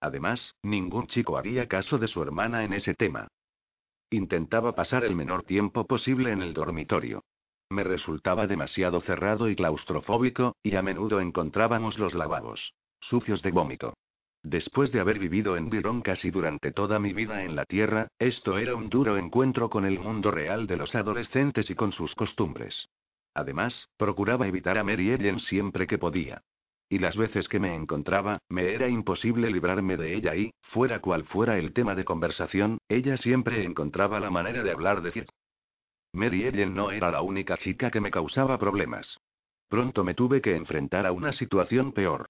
[0.00, 3.28] Además, ningún chico haría caso de su hermana en ese tema.
[4.10, 7.22] Intentaba pasar el menor tiempo posible en el dormitorio.
[7.70, 13.94] Me resultaba demasiado cerrado y claustrofóbico, y a menudo encontrábamos los lavabos sucios de vómito.
[14.42, 18.58] Después de haber vivido en Virón casi durante toda mi vida en la Tierra, esto
[18.58, 22.88] era un duro encuentro con el mundo real de los adolescentes y con sus costumbres.
[23.34, 26.42] Además, procuraba evitar a Mary Ellen siempre que podía.
[26.92, 31.22] Y las veces que me encontraba, me era imposible librarme de ella y, fuera cual
[31.22, 35.28] fuera el tema de conversación, ella siempre encontraba la manera de hablar de Cid.
[36.12, 39.20] Mary Ellen no era la única chica que me causaba problemas.
[39.68, 42.28] Pronto me tuve que enfrentar a una situación peor.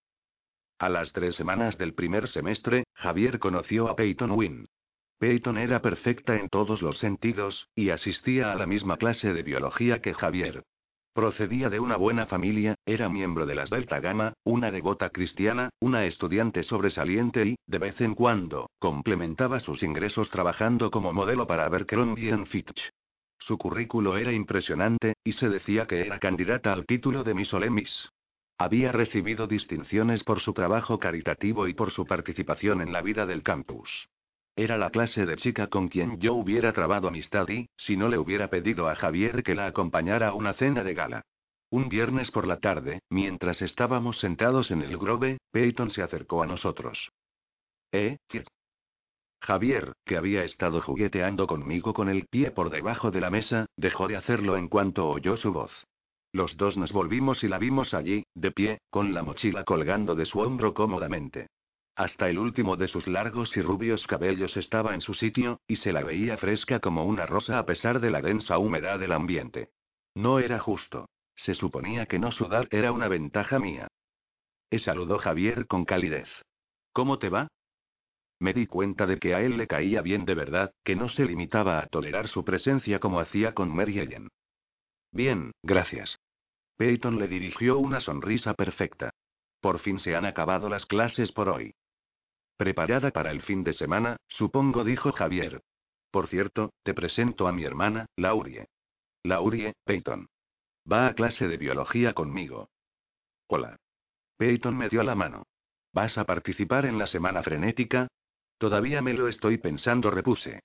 [0.78, 4.66] A las tres semanas del primer semestre, Javier conoció a Peyton Wynne.
[5.18, 10.02] Peyton era perfecta en todos los sentidos, y asistía a la misma clase de biología
[10.02, 10.64] que Javier.
[11.12, 16.04] Procedía de una buena familia, era miembro de las Delta Gamma, una devota cristiana, una
[16.04, 22.46] estudiante sobresaliente y, de vez en cuando, complementaba sus ingresos trabajando como modelo para Abercrombie
[22.46, 22.90] Fitch.
[23.40, 28.08] Su currículo era impresionante, y se decía que era candidata al título de Miss Olemis.
[28.56, 33.42] Había recibido distinciones por su trabajo caritativo y por su participación en la vida del
[33.42, 34.08] campus.
[34.56, 38.18] Era la clase de chica con quien yo hubiera trabado amistad y, si no le
[38.18, 41.22] hubiera pedido a Javier que la acompañara a una cena de gala.
[41.70, 46.46] Un viernes por la tarde, mientras estábamos sentados en el grove, Peyton se acercó a
[46.46, 47.10] nosotros.
[47.92, 48.18] ¿Eh,
[49.40, 54.06] Javier, que había estado jugueteando conmigo con el pie por debajo de la mesa, dejó
[54.06, 55.86] de hacerlo en cuanto oyó su voz.
[56.32, 60.26] Los dos nos volvimos y la vimos allí, de pie, con la mochila colgando de
[60.26, 61.48] su hombro cómodamente.
[62.00, 65.92] Hasta el último de sus largos y rubios cabellos estaba en su sitio, y se
[65.92, 69.68] la veía fresca como una rosa a pesar de la densa humedad del ambiente.
[70.14, 71.10] No era justo.
[71.34, 73.88] Se suponía que no sudar era una ventaja mía.
[74.70, 76.30] He saludó Javier con calidez.
[76.94, 77.48] ¿Cómo te va?
[78.38, 81.26] Me di cuenta de que a él le caía bien de verdad, que no se
[81.26, 84.28] limitaba a tolerar su presencia como hacía con Mary Ellen.
[85.12, 86.18] Bien, gracias.
[86.78, 89.10] Peyton le dirigió una sonrisa perfecta.
[89.60, 91.74] Por fin se han acabado las clases por hoy.
[92.60, 95.62] Preparada para el fin de semana, supongo, dijo Javier.
[96.10, 98.66] Por cierto, te presento a mi hermana, Laurie.
[99.22, 100.26] Laurie, Peyton.
[100.84, 102.68] Va a clase de biología conmigo.
[103.46, 103.78] Hola.
[104.36, 105.44] Peyton me dio la mano.
[105.94, 108.08] ¿Vas a participar en la semana frenética?
[108.58, 110.60] Todavía me lo estoy pensando, repuse.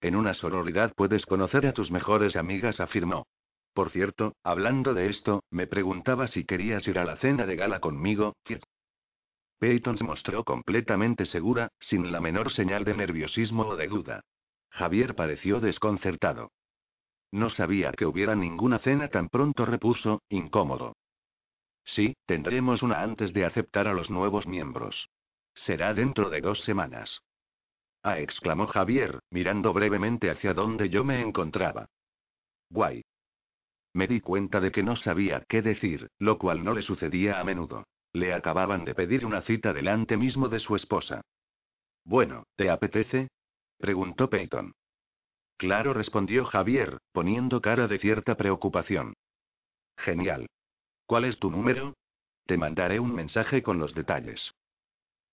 [0.00, 3.26] En una sororidad puedes conocer a tus mejores amigas, afirmó.
[3.72, 7.80] Por cierto, hablando de esto, me preguntaba si querías ir a la cena de gala
[7.80, 8.34] conmigo,
[9.58, 14.24] Peyton se mostró completamente segura, sin la menor señal de nerviosismo o de duda.
[14.70, 16.52] Javier pareció desconcertado.
[17.32, 20.96] No sabía que hubiera ninguna cena tan pronto, repuso, incómodo.
[21.84, 25.08] Sí, tendremos una antes de aceptar a los nuevos miembros.
[25.54, 27.22] Será dentro de dos semanas.
[28.02, 31.86] Ah, exclamó Javier, mirando brevemente hacia donde yo me encontraba.
[32.70, 33.02] Guay.
[33.94, 37.44] Me di cuenta de que no sabía qué decir, lo cual no le sucedía a
[37.44, 37.84] menudo.
[38.12, 41.22] Le acababan de pedir una cita delante mismo de su esposa.
[42.04, 43.28] Bueno, ¿te apetece?
[43.78, 44.72] preguntó Peyton.
[45.56, 49.14] Claro, respondió Javier, poniendo cara de cierta preocupación.
[49.96, 50.46] Genial.
[51.06, 51.94] ¿Cuál es tu número?
[52.46, 54.52] Te mandaré un mensaje con los detalles.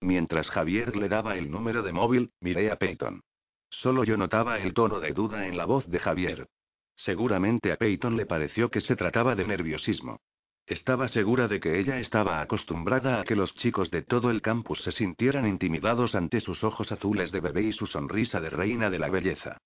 [0.01, 3.21] Mientras Javier le daba el número de móvil, miré a Peyton.
[3.69, 6.47] Solo yo notaba el tono de duda en la voz de Javier.
[6.95, 10.19] Seguramente a Peyton le pareció que se trataba de nerviosismo.
[10.67, 14.81] Estaba segura de que ella estaba acostumbrada a que los chicos de todo el campus
[14.81, 18.97] se sintieran intimidados ante sus ojos azules de bebé y su sonrisa de reina de
[18.97, 19.59] la belleza.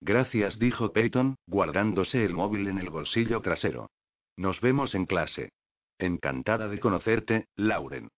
[0.00, 3.90] Gracias, dijo Peyton, guardándose el móvil en el bolsillo trasero.
[4.36, 5.52] Nos vemos en clase.
[5.98, 8.08] Encantada de conocerte, Lauren.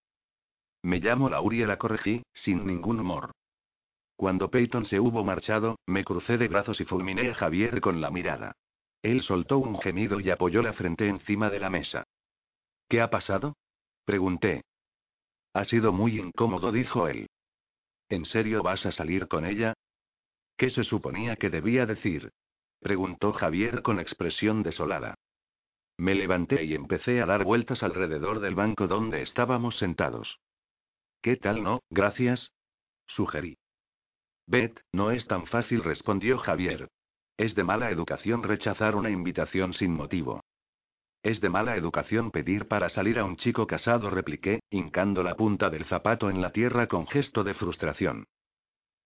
[0.82, 3.32] Me llamo Laurie, la corregí, sin ningún humor.
[4.14, 8.10] Cuando Peyton se hubo marchado, me crucé de brazos y fulminé a Javier con la
[8.10, 8.52] mirada.
[9.06, 12.08] Él soltó un gemido y apoyó la frente encima de la mesa.
[12.88, 13.56] ¿Qué ha pasado?
[14.04, 14.64] Pregunté.
[15.52, 17.28] Ha sido muy incómodo, dijo él.
[18.08, 19.74] ¿En serio vas a salir con ella?
[20.56, 22.32] ¿Qué se suponía que debía decir?
[22.80, 25.14] Preguntó Javier con expresión desolada.
[25.96, 30.40] Me levanté y empecé a dar vueltas alrededor del banco donde estábamos sentados.
[31.22, 32.54] ¿Qué tal no, gracias?
[33.06, 33.56] Sugerí.
[34.46, 36.88] Beth, no es tan fácil, respondió Javier.
[37.36, 40.42] Es de mala educación rechazar una invitación sin motivo.
[41.22, 45.68] Es de mala educación pedir para salir a un chico casado, repliqué, hincando la punta
[45.68, 48.24] del zapato en la tierra con gesto de frustración.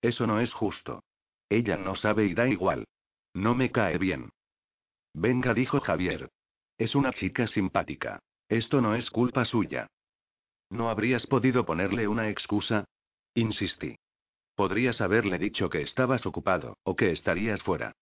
[0.01, 1.03] Eso no es justo.
[1.49, 2.87] Ella no sabe y da igual.
[3.35, 4.31] No me cae bien.
[5.13, 6.29] Venga, dijo Javier.
[6.79, 8.21] Es una chica simpática.
[8.49, 9.89] Esto no es culpa suya.
[10.71, 12.85] ¿No habrías podido ponerle una excusa?
[13.35, 13.97] Insistí.
[14.55, 17.93] Podrías haberle dicho que estabas ocupado, o que estarías fuera.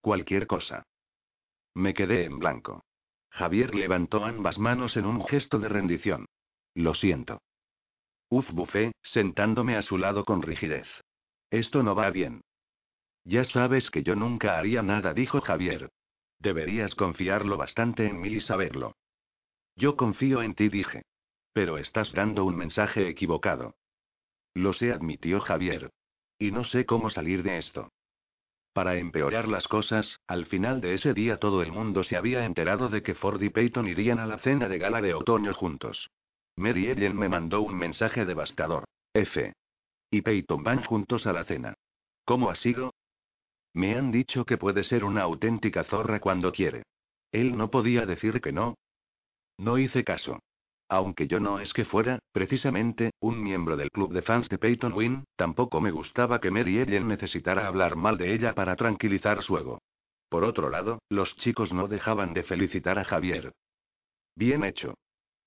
[0.00, 0.84] Cualquier cosa.
[1.74, 2.84] Me quedé en blanco.
[3.30, 6.26] Javier levantó ambas manos en un gesto de rendición.
[6.74, 7.40] Lo siento.
[8.30, 10.88] Uf bufé, sentándome a su lado con rigidez.
[11.50, 12.42] Esto no va bien.
[13.24, 15.90] Ya sabes que yo nunca haría nada, dijo Javier.
[16.38, 18.94] Deberías confiarlo bastante en mí y saberlo.
[19.76, 21.02] Yo confío en ti, dije.
[21.52, 23.74] Pero estás dando un mensaje equivocado.
[24.54, 25.90] Lo sé, admitió Javier.
[26.38, 27.90] Y no sé cómo salir de esto.
[28.78, 32.88] Para empeorar las cosas, al final de ese día todo el mundo se había enterado
[32.88, 36.08] de que Ford y Peyton irían a la cena de gala de otoño juntos.
[36.54, 38.84] Mary Ellen me mandó un mensaje devastador.
[39.12, 39.52] F.
[40.12, 41.74] Y Peyton van juntos a la cena.
[42.24, 42.94] ¿Cómo ha sido?
[43.74, 46.84] Me han dicho que puede ser una auténtica zorra cuando quiere.
[47.32, 48.76] Él no podía decir que no.
[49.58, 50.38] No hice caso.
[50.90, 54.94] Aunque yo no es que fuera, precisamente, un miembro del club de fans de Peyton
[54.94, 59.58] Wynn, tampoco me gustaba que Mary Ellen necesitara hablar mal de ella para tranquilizar su
[59.58, 59.82] ego.
[60.30, 63.52] Por otro lado, los chicos no dejaban de felicitar a Javier.
[64.34, 64.94] Bien hecho.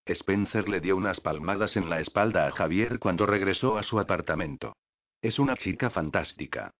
[0.05, 4.73] Spencer le dio unas palmadas en la espalda a Javier cuando regresó a su apartamento.
[5.21, 6.71] Es una chica fantástica.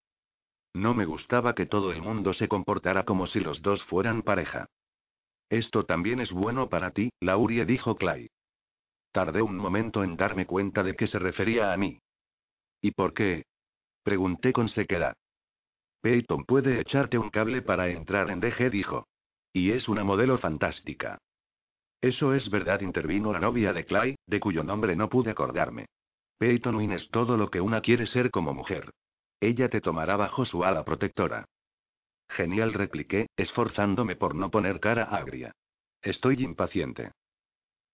[0.74, 4.68] No me gustaba que todo el mundo se comportara como si los dos fueran pareja.
[5.49, 8.30] Esto también es bueno para ti, Laurie dijo Clay.
[9.12, 11.99] Tardé un momento en darme cuenta de que se refería a mí.
[12.82, 13.45] ¿Y por qué?
[14.03, 15.16] Pregunté con sequedad.
[16.01, 19.07] Peyton puede echarte un cable para entrar en DG, dijo.
[19.53, 21.20] Y es una modelo fantástica.
[22.01, 25.86] Eso es verdad, intervino la novia de Clay, de cuyo nombre no pude acordarme.
[26.39, 28.89] Peyton Wynne es todo lo que una quiere ser como mujer.
[29.39, 31.45] Ella te tomará bajo su ala protectora.
[32.30, 35.53] Genial, repliqué, esforzándome por no poner cara agria.
[36.01, 37.12] Estoy impaciente.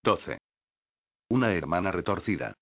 [0.04, 0.38] 12.
[1.30, 2.54] Una hermana retorcida.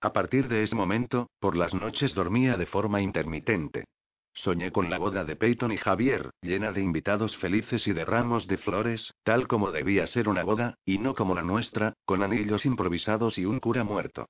[0.00, 3.84] A partir de ese momento, por las noches dormía de forma intermitente.
[4.32, 8.46] Soñé con la boda de Peyton y Javier, llena de invitados felices y de ramos
[8.46, 12.64] de flores, tal como debía ser una boda, y no como la nuestra, con anillos
[12.64, 14.26] improvisados y un cura muerto.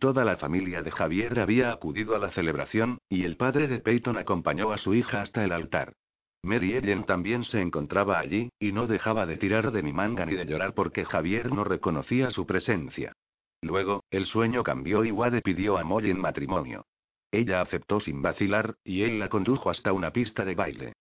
[0.00, 4.18] Toda la familia de Javier había acudido a la celebración, y el padre de Peyton
[4.18, 5.92] acompañó a su hija hasta el altar.
[6.44, 10.34] Mary Ellen también se encontraba allí, y no dejaba de tirar de mi manga ni
[10.34, 13.12] de llorar porque Javier no reconocía su presencia.
[13.62, 16.84] Luego, el sueño cambió y Wade pidió a Molly en matrimonio.
[17.32, 20.92] Ella aceptó sin vacilar, y él la condujo hasta una pista de baile.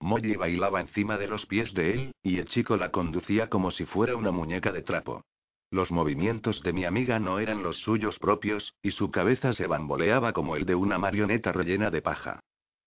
[0.00, 3.86] Molly bailaba encima de los pies de él, y el chico la conducía como si
[3.86, 5.24] fuera una muñeca de trapo.
[5.70, 10.32] Los movimientos de mi amiga no eran los suyos propios, y su cabeza se bamboleaba
[10.32, 12.40] como el de una marioneta rellena de paja.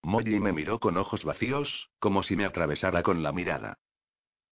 [0.04, 3.78] Molly me miró con ojos vacíos, como si me atravesara con la mirada.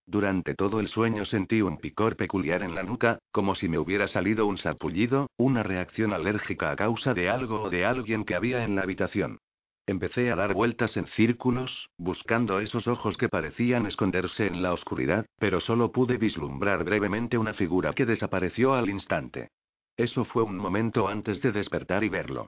[0.05, 4.07] Durante todo el sueño sentí un picor peculiar en la nuca, como si me hubiera
[4.07, 8.63] salido un sarpullido, una reacción alérgica a causa de algo o de alguien que había
[8.63, 9.37] en la habitación.
[9.85, 15.25] Empecé a dar vueltas en círculos, buscando esos ojos que parecían esconderse en la oscuridad,
[15.37, 19.49] pero solo pude vislumbrar brevemente una figura que desapareció al instante.
[19.97, 22.47] Eso fue un momento antes de despertar y verlo.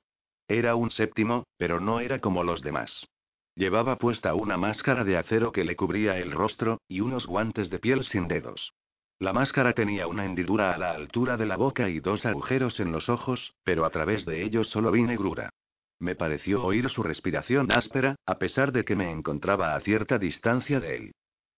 [0.53, 3.07] Era un séptimo, pero no era como los demás.
[3.55, 7.79] Llevaba puesta una máscara de acero que le cubría el rostro, y unos guantes de
[7.79, 8.73] piel sin dedos.
[9.17, 12.91] La máscara tenía una hendidura a la altura de la boca y dos agujeros en
[12.91, 15.51] los ojos, pero a través de ellos solo vi negrura.
[15.99, 20.81] Me pareció oír su respiración áspera, a pesar de que me encontraba a cierta distancia
[20.81, 21.11] de él.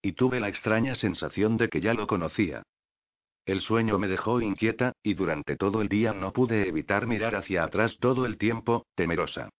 [0.03, 2.61] Y tuve la extraña sensación de que ya lo conocía.
[3.45, 7.63] El sueño me dejó inquieta, y durante todo el día no pude evitar mirar hacia
[7.63, 9.49] atrás todo el tiempo, temerosa.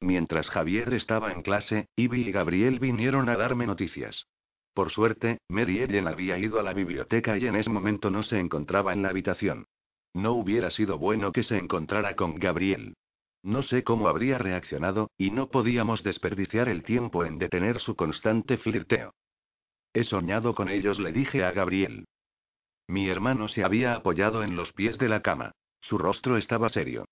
[0.00, 4.26] Mientras Javier estaba en clase, Ivy y Gabriel vinieron a darme noticias.
[4.74, 8.38] Por suerte, Mary Ellen había ido a la biblioteca y en ese momento no se
[8.38, 9.66] encontraba en la habitación.
[10.14, 12.94] No hubiera sido bueno que se encontrara con Gabriel.
[13.42, 18.56] No sé cómo habría reaccionado, y no podíamos desperdiciar el tiempo en detener su constante
[18.56, 19.14] flirteo.
[19.92, 22.06] He soñado con ellos, le dije a Gabriel.
[22.92, 25.52] Mi hermano se había apoyado en los pies de la cama.
[25.80, 27.06] Su rostro estaba serio.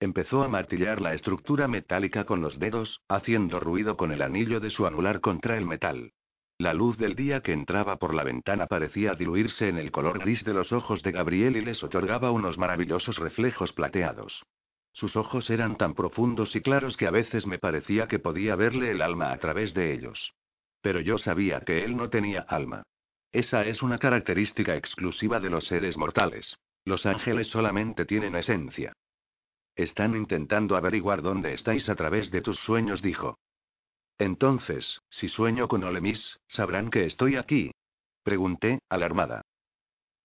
[0.00, 4.70] Empezó a martillar la estructura metálica con los dedos, haciendo ruido con el anillo de
[4.70, 6.12] su anular contra el metal.
[6.56, 10.42] La luz del día que entraba por la ventana parecía diluirse en el color gris
[10.42, 14.42] de los ojos de Gabriel y les otorgaba unos maravillosos reflejos plateados.
[14.92, 18.92] Sus ojos eran tan profundos y claros que a veces me parecía que podía verle
[18.92, 20.32] el alma a través de ellos.
[20.80, 22.84] Pero yo sabía que él no tenía alma.
[23.34, 26.56] Esa es una característica exclusiva de los seres mortales.
[26.84, 28.92] Los ángeles solamente tienen esencia.
[29.74, 33.36] Están intentando averiguar dónde estáis a través de tus sueños, dijo.
[34.18, 37.72] Entonces, si sueño con Olemis, ¿sabrán que estoy aquí?
[38.22, 39.42] Pregunté, alarmada.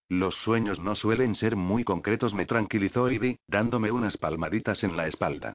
[0.08, 5.08] Los sueños no suelen ser muy concretos, me tranquilizó Ivy, dándome unas palmaditas en la
[5.08, 5.54] espalda.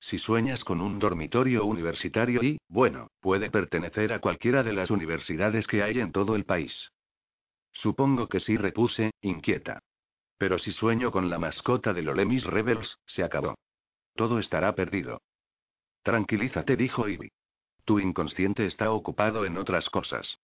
[0.00, 5.68] Si sueñas con un dormitorio universitario y, bueno, puede pertenecer a cualquiera de las universidades
[5.68, 6.90] que hay en todo el país.
[7.76, 9.80] Supongo que sí, repuse, inquieta.
[10.38, 13.54] Pero si sueño con la mascota de Lolemis Rebels, se acabó.
[14.14, 15.20] Todo estará perdido.
[16.02, 17.30] Tranquilízate, dijo Ivy.
[17.84, 20.38] Tu inconsciente está ocupado en otras cosas.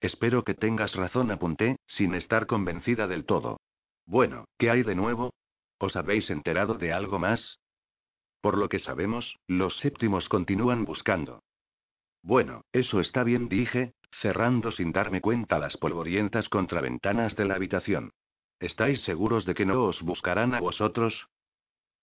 [0.00, 3.60] Espero que tengas razón, apunté, sin estar convencida del todo.
[4.04, 5.32] Bueno, ¿qué hay de nuevo?
[5.78, 7.60] ¿Os habéis enterado de algo más?
[8.40, 11.40] Por lo que sabemos, los séptimos continúan buscando.
[12.22, 18.12] Bueno, eso está bien, dije, cerrando sin darme cuenta las polvorientas contraventanas de la habitación.
[18.60, 21.28] ¿Estáis seguros de que no os buscarán a vosotros?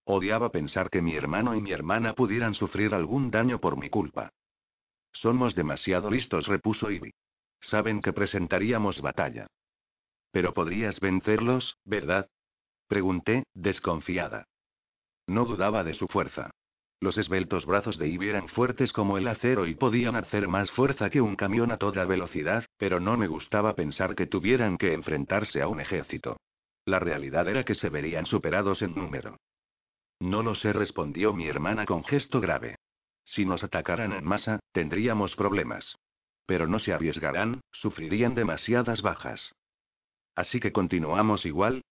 [0.06, 4.32] Odiaba pensar que mi hermano y mi hermana pudieran sufrir algún daño por mi culpa.
[5.12, 7.14] Somos demasiado listos, repuso Ivy.
[7.60, 9.48] Saben que presentaríamos batalla.
[10.32, 12.30] Pero podrías vencerlos, ¿verdad?
[12.88, 14.46] Pregunté, desconfiada.
[15.28, 16.52] No dudaba de su fuerza.
[17.02, 21.10] Los esbeltos brazos de Ivy eran fuertes como el acero y podían hacer más fuerza
[21.10, 25.62] que un camión a toda velocidad, pero no me gustaba pensar que tuvieran que enfrentarse
[25.62, 26.38] a un ejército.
[26.86, 29.38] La realidad era que se verían superados en número.
[30.20, 32.76] No lo sé, respondió mi hermana con gesto grave.
[33.26, 35.98] Si nos atacaran en masa, tendríamos problemas.
[36.46, 39.52] Pero no se arriesgarán, sufrirían demasiadas bajas.
[40.36, 41.82] Así que continuamos igual.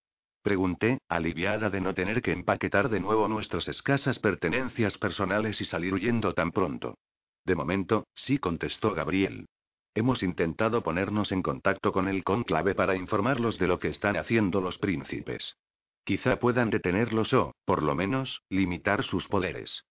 [0.44, 5.94] Pregunté, aliviada de no tener que empaquetar de nuevo nuestras escasas pertenencias personales y salir
[5.94, 6.98] huyendo tan pronto.
[7.46, 9.46] De momento, sí contestó Gabriel.
[9.94, 14.60] Hemos intentado ponernos en contacto con el conclave para informarlos de lo que están haciendo
[14.60, 15.56] los príncipes.
[16.04, 19.86] Quizá puedan detenerlos o, por lo menos, limitar sus poderes.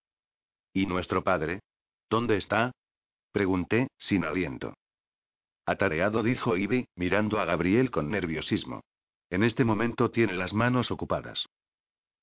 [0.72, 1.62] ¿Y nuestro padre?
[2.12, 2.74] ¿Dónde está?
[3.32, 4.76] Pregunté, sin aliento.
[5.66, 8.82] Atareado, dijo Ivy, mirando a Gabriel con nerviosismo.
[9.34, 11.48] En este momento tiene las manos ocupadas.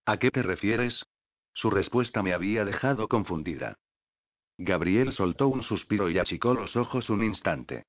[0.07, 1.05] ¿A qué te refieres?
[1.53, 3.75] Su respuesta me había dejado confundida.
[4.57, 7.83] Gabriel soltó un suspiro y achicó los ojos un instante.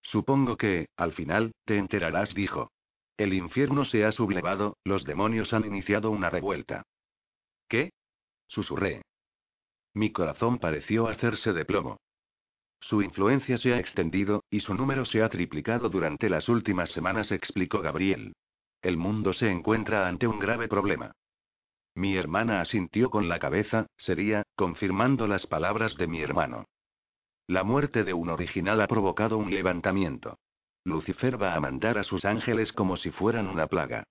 [0.00, 2.70] Supongo que, al final, te enterarás, dijo.
[3.16, 6.84] El infierno se ha sublevado, los demonios han iniciado una revuelta.
[7.66, 7.90] ¿Qué?
[8.46, 9.02] Susurré.
[9.92, 11.98] Mi corazón pareció hacerse de plomo.
[12.80, 17.32] Su influencia se ha extendido, y su número se ha triplicado durante las últimas semanas,
[17.32, 18.34] explicó Gabriel.
[18.82, 21.12] El mundo se encuentra ante un grave problema.
[21.94, 26.66] Mi hermana asintió con la cabeza, sería, confirmando las palabras de mi hermano.
[27.46, 30.38] La muerte de un original ha provocado un levantamiento.
[30.84, 34.04] Lucifer va a mandar a sus ángeles como si fueran una plaga.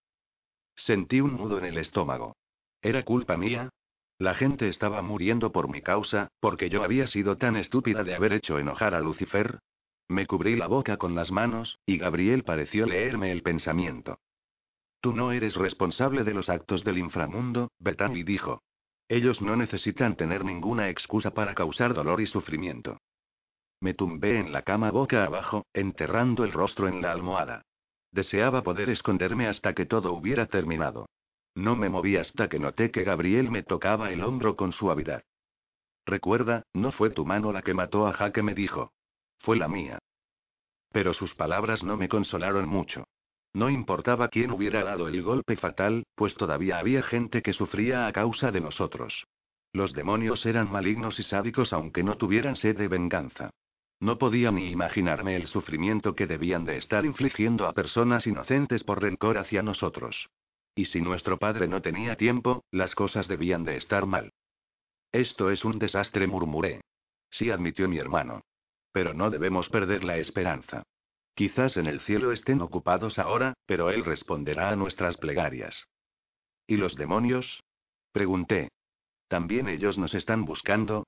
[0.75, 2.35] Sentí un nudo en el estómago.
[2.81, 3.69] ¿Era culpa mía?
[4.17, 8.31] La gente estaba muriendo por mi causa, porque yo había sido tan estúpida de haber
[8.31, 9.59] hecho enojar a Lucifer.
[10.07, 14.19] Me cubrí la boca con las manos, y Gabriel pareció leerme el pensamiento.
[15.01, 18.63] Tú no eres responsable de los actos del inframundo, Bethany dijo.
[19.09, 22.97] Ellos no necesitan tener ninguna excusa para causar dolor y sufrimiento.
[23.81, 27.63] Me tumbé en la cama boca abajo, enterrando el rostro en la almohada.
[28.11, 31.07] Deseaba poder esconderme hasta que todo hubiera terminado.
[31.55, 35.23] No me moví hasta que noté que Gabriel me tocaba el hombro con suavidad.
[36.05, 38.91] Recuerda, no fue tu mano la que mató a Jaque, me dijo.
[39.39, 39.99] Fue la mía.
[40.91, 43.05] Pero sus palabras no me consolaron mucho.
[43.53, 48.11] No importaba quién hubiera dado el golpe fatal, pues todavía había gente que sufría a
[48.11, 49.25] causa de nosotros.
[49.71, 53.49] Los demonios eran malignos y sádicos aunque no tuvieran sed de venganza.
[54.01, 59.01] No podía ni imaginarme el sufrimiento que debían de estar infligiendo a personas inocentes por
[59.01, 60.29] rencor hacia nosotros.
[60.75, 64.31] Y si nuestro padre no tenía tiempo, las cosas debían de estar mal.
[65.11, 66.81] Esto es un desastre, murmuré.
[67.31, 68.41] Sí, admitió mi hermano.
[68.91, 70.83] Pero no debemos perder la esperanza.
[71.33, 75.87] Quizás en el cielo estén ocupados ahora, pero él responderá a nuestras plegarias.
[76.67, 77.63] ¿Y los demonios?
[78.11, 78.69] Pregunté.
[79.27, 81.05] ¿También ellos nos están buscando?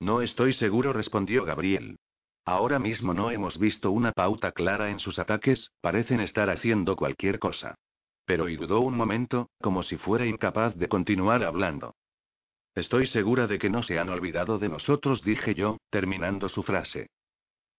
[0.00, 1.96] No estoy seguro, respondió Gabriel.
[2.44, 7.38] Ahora mismo no hemos visto una pauta clara en sus ataques, parecen estar haciendo cualquier
[7.38, 7.74] cosa.
[8.28, 11.94] Pero y dudó un momento, como si fuera incapaz de continuar hablando.
[12.74, 17.08] Estoy segura de que no se han olvidado de nosotros, dije yo, terminando su frase.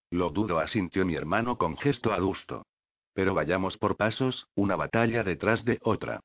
[0.09, 2.65] Lo dudo, asintió mi hermano con gesto adusto.
[3.13, 6.19] Pero vayamos por pasos, una batalla detrás de otra.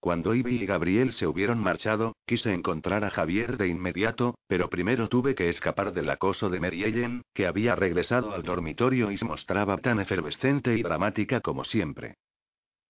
[0.00, 5.10] Cuando Ivy y Gabriel se hubieron marchado, quise encontrar a Javier de inmediato, pero primero
[5.10, 9.26] tuve que escapar del acoso de Mary Ellen, que había regresado al dormitorio y se
[9.26, 12.14] mostraba tan efervescente y dramática como siempre.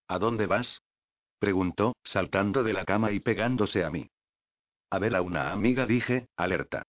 [0.07, 0.81] ¿A dónde vas?
[1.39, 4.09] preguntó, saltando de la cama y pegándose a mí.
[4.89, 6.83] A ver a una amiga, dije, alerta.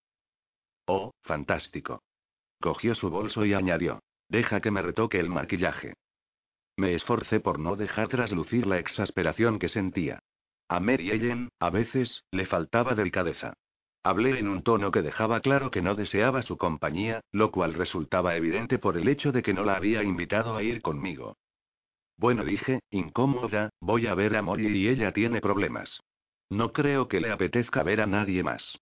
[0.85, 2.01] Oh, fantástico.
[2.61, 3.99] Cogió su bolso y añadió.
[4.29, 5.95] Deja que me retoque el maquillaje.
[6.77, 10.19] Me esforcé por no dejar traslucir la exasperación que sentía.
[10.69, 13.53] A Mary Ellen, a veces, le faltaba delicadeza.
[14.03, 18.35] Hablé en un tono que dejaba claro que no deseaba su compañía, lo cual resultaba
[18.35, 21.35] evidente por el hecho de que no la había invitado a ir conmigo.
[22.17, 26.01] Bueno, dije, incómoda, voy a ver a Molly y ella tiene problemas.
[26.49, 28.79] No creo que le apetezca ver a nadie más.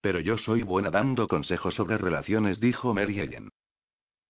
[0.00, 3.50] Pero yo soy buena dando consejos sobre relaciones, dijo Mary Ellen.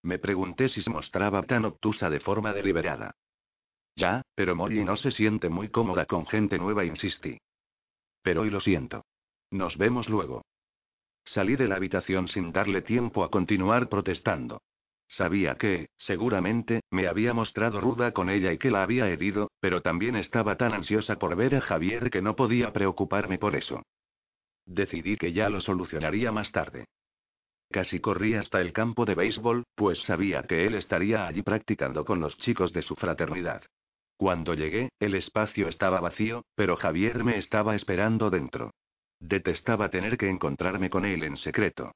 [0.03, 3.15] Me pregunté si se mostraba tan obtusa de forma deliberada.
[3.95, 7.39] Ya, pero Molly no se siente muy cómoda con gente nueva, insistí.
[8.23, 9.05] Pero hoy lo siento.
[9.51, 10.43] Nos vemos luego.
[11.25, 14.63] Salí de la habitación sin darle tiempo a continuar protestando.
[15.09, 19.81] Sabía que, seguramente, me había mostrado ruda con ella y que la había herido, pero
[19.81, 23.83] también estaba tan ansiosa por ver a Javier que no podía preocuparme por eso.
[24.65, 26.87] Decidí que ya lo solucionaría más tarde.
[27.71, 32.21] Casi corrí hasta el campo de béisbol, pues sabía que él estaría allí practicando con
[32.21, 33.63] los chicos de su fraternidad.
[34.17, 38.73] Cuando llegué, el espacio estaba vacío, pero Javier me estaba esperando dentro.
[39.21, 41.93] Detestaba tener que encontrarme con él en secreto.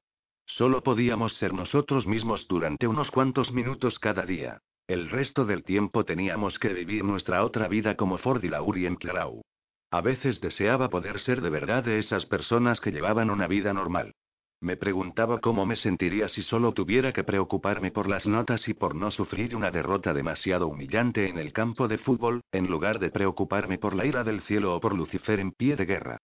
[0.55, 4.59] Solo podíamos ser nosotros mismos durante unos cuantos minutos cada día.
[4.85, 8.97] El resto del tiempo teníamos que vivir nuestra otra vida como Ford y Laurie en
[8.97, 9.43] Clarau.
[9.91, 14.11] A veces deseaba poder ser de verdad de esas personas que llevaban una vida normal.
[14.59, 18.93] Me preguntaba cómo me sentiría si solo tuviera que preocuparme por las notas y por
[18.93, 23.77] no sufrir una derrota demasiado humillante en el campo de fútbol, en lugar de preocuparme
[23.77, 26.17] por la ira del cielo o por Lucifer en pie de guerra.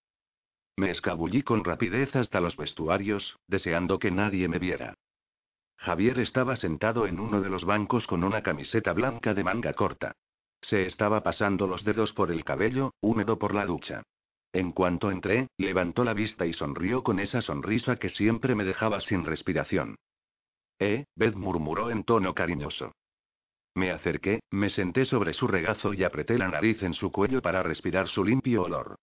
[0.77, 4.93] Me escabullí con rapidez hasta los vestuarios, deseando que nadie me viera.
[5.75, 10.13] Javier estaba sentado en uno de los bancos con una camiseta blanca de manga corta.
[10.61, 14.03] Se estaba pasando los dedos por el cabello, húmedo por la ducha.
[14.53, 19.01] En cuanto entré, levantó la vista y sonrió con esa sonrisa que siempre me dejaba
[19.01, 19.95] sin respiración.
[20.79, 22.91] Eh, Beth murmuró en tono cariñoso.
[23.73, 27.63] Me acerqué, me senté sobre su regazo y apreté la nariz en su cuello para
[27.63, 28.95] respirar su limpio olor.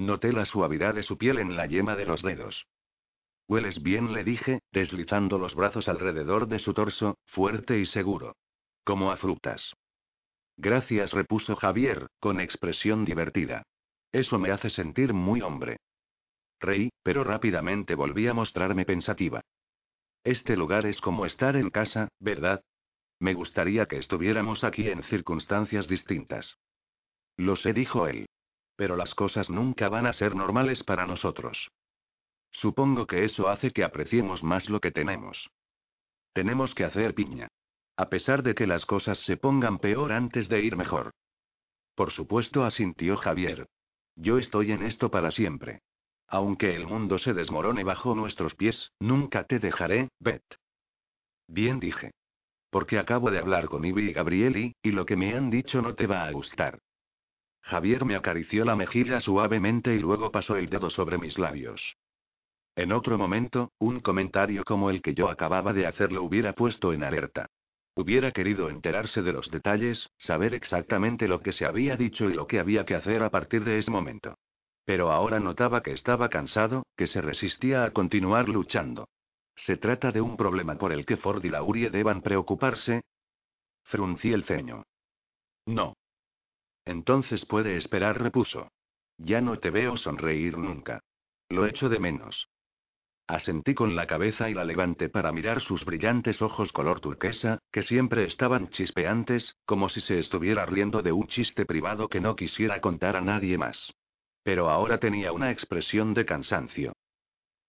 [0.00, 2.66] Noté la suavidad de su piel en la yema de los dedos.
[3.46, 8.34] Hueles bien, le dije, deslizando los brazos alrededor de su torso, fuerte y seguro.
[8.82, 9.74] Como a frutas.
[10.56, 13.64] Gracias, repuso Javier, con expresión divertida.
[14.10, 15.76] Eso me hace sentir muy hombre.
[16.60, 19.42] Reí, pero rápidamente volví a mostrarme pensativa.
[20.24, 22.62] Este lugar es como estar en casa, ¿verdad?
[23.18, 26.56] Me gustaría que estuviéramos aquí en circunstancias distintas.
[27.36, 28.26] Lo sé, dijo él.
[28.80, 31.70] Pero las cosas nunca van a ser normales para nosotros.
[32.50, 35.50] Supongo que eso hace que apreciemos más lo que tenemos.
[36.32, 37.48] Tenemos que hacer piña.
[37.98, 41.10] A pesar de que las cosas se pongan peor antes de ir mejor.
[41.94, 43.68] Por supuesto, asintió Javier.
[44.16, 45.82] Yo estoy en esto para siempre.
[46.26, 50.56] Aunque el mundo se desmorone bajo nuestros pies, nunca te dejaré, Beth.
[51.46, 52.12] Bien dije.
[52.70, 55.94] Porque acabo de hablar con Ivy y Gabrieli, y lo que me han dicho no
[55.94, 56.78] te va a gustar.
[57.62, 61.96] Javier me acarició la mejilla suavemente y luego pasó el dedo sobre mis labios.
[62.76, 66.92] En otro momento, un comentario como el que yo acababa de hacer lo hubiera puesto
[66.92, 67.46] en alerta.
[67.94, 72.46] Hubiera querido enterarse de los detalles, saber exactamente lo que se había dicho y lo
[72.46, 74.38] que había que hacer a partir de ese momento.
[74.84, 79.08] Pero ahora notaba que estaba cansado, que se resistía a continuar luchando.
[79.56, 83.02] ¿Se trata de un problema por el que Ford y Laurie deban preocuparse?
[83.82, 84.84] Fruncí el ceño.
[85.66, 85.94] No.
[86.90, 88.72] Entonces puede esperar, repuso.
[89.16, 91.04] Ya no te veo sonreír nunca.
[91.48, 92.48] Lo echo de menos.
[93.28, 97.84] Asentí con la cabeza y la levanté para mirar sus brillantes ojos color turquesa, que
[97.84, 102.80] siempre estaban chispeantes, como si se estuviera riendo de un chiste privado que no quisiera
[102.80, 103.94] contar a nadie más.
[104.42, 106.92] Pero ahora tenía una expresión de cansancio.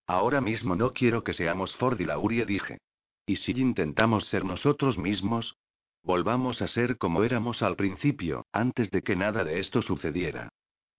[0.08, 2.80] Ahora mismo no quiero que seamos Ford y Laurie, dije.
[3.28, 5.58] ¿Y si intentamos ser nosotros mismos?
[6.04, 10.50] Volvamos a ser como éramos al principio, antes de que nada de esto sucediera.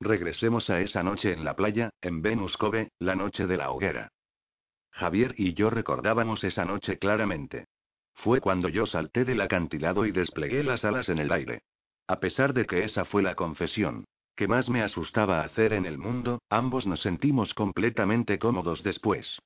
[0.01, 4.09] Regresemos a esa noche en la playa, en Venus Cove, la noche de la hoguera.
[4.91, 7.67] Javier y yo recordábamos esa noche claramente.
[8.15, 11.63] Fue cuando yo salté del acantilado y desplegué las alas en el aire.
[12.07, 14.05] A pesar de que esa fue la confesión
[14.35, 19.39] que más me asustaba hacer en el mundo, ambos nos sentimos completamente cómodos después.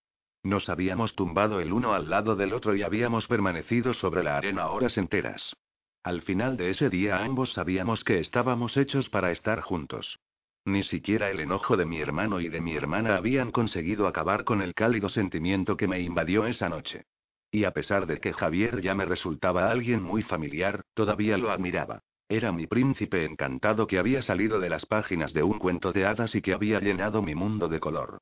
[0.47, 4.69] Nos habíamos tumbado el uno al lado del otro y habíamos permanecido sobre la arena
[4.69, 5.57] horas enteras.
[6.05, 10.21] Al final de ese día ambos sabíamos que estábamos hechos para estar juntos.
[10.65, 14.63] Ni siquiera el enojo de mi hermano y de mi hermana habían conseguido acabar con
[14.63, 17.07] el cálido sentimiento que me invadió esa noche.
[17.51, 22.05] Y a pesar de que Javier ya me resultaba alguien muy familiar, todavía lo admiraba.
[22.29, 26.37] Era mi príncipe encantado que había salido de las páginas de un cuento de hadas
[26.37, 28.21] y que había llenado mi mundo de color.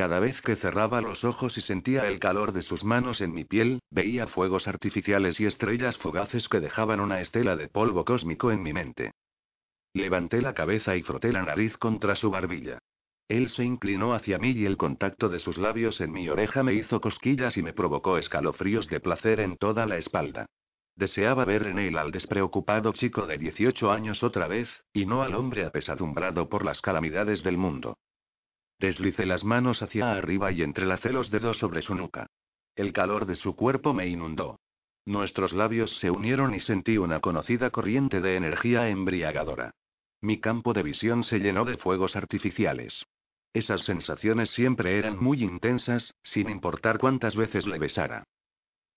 [0.00, 3.44] Cada vez que cerraba los ojos y sentía el calor de sus manos en mi
[3.44, 8.62] piel, veía fuegos artificiales y estrellas fugaces que dejaban una estela de polvo cósmico en
[8.62, 9.12] mi mente.
[9.92, 12.78] Levanté la cabeza y froté la nariz contra su barbilla.
[13.28, 16.72] Él se inclinó hacia mí y el contacto de sus labios en mi oreja me
[16.72, 20.46] hizo cosquillas y me provocó escalofríos de placer en toda la espalda.
[20.96, 25.34] Deseaba ver en él al despreocupado chico de 18 años otra vez, y no al
[25.34, 27.98] hombre apesadumbrado por las calamidades del mundo.
[28.80, 32.26] Deslicé las manos hacia arriba y entrelacé los dedos sobre su nuca.
[32.74, 34.58] El calor de su cuerpo me inundó.
[35.04, 39.72] Nuestros labios se unieron y sentí una conocida corriente de energía embriagadora.
[40.22, 43.04] Mi campo de visión se llenó de fuegos artificiales.
[43.52, 48.24] Esas sensaciones siempre eran muy intensas, sin importar cuántas veces le besara.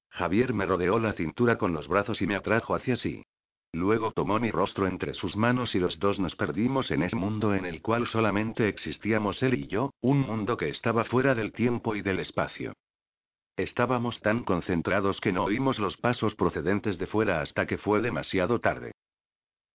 [0.10, 3.26] Javier me rodeó la cintura con los brazos y me atrajo hacia sí.
[3.74, 7.56] Luego tomó mi rostro entre sus manos y los dos nos perdimos en ese mundo
[7.56, 11.96] en el cual solamente existíamos él y yo, un mundo que estaba fuera del tiempo
[11.96, 12.74] y del espacio.
[13.58, 18.60] Estábamos tan concentrados que no oímos los pasos procedentes de fuera hasta que fue demasiado
[18.60, 18.92] tarde.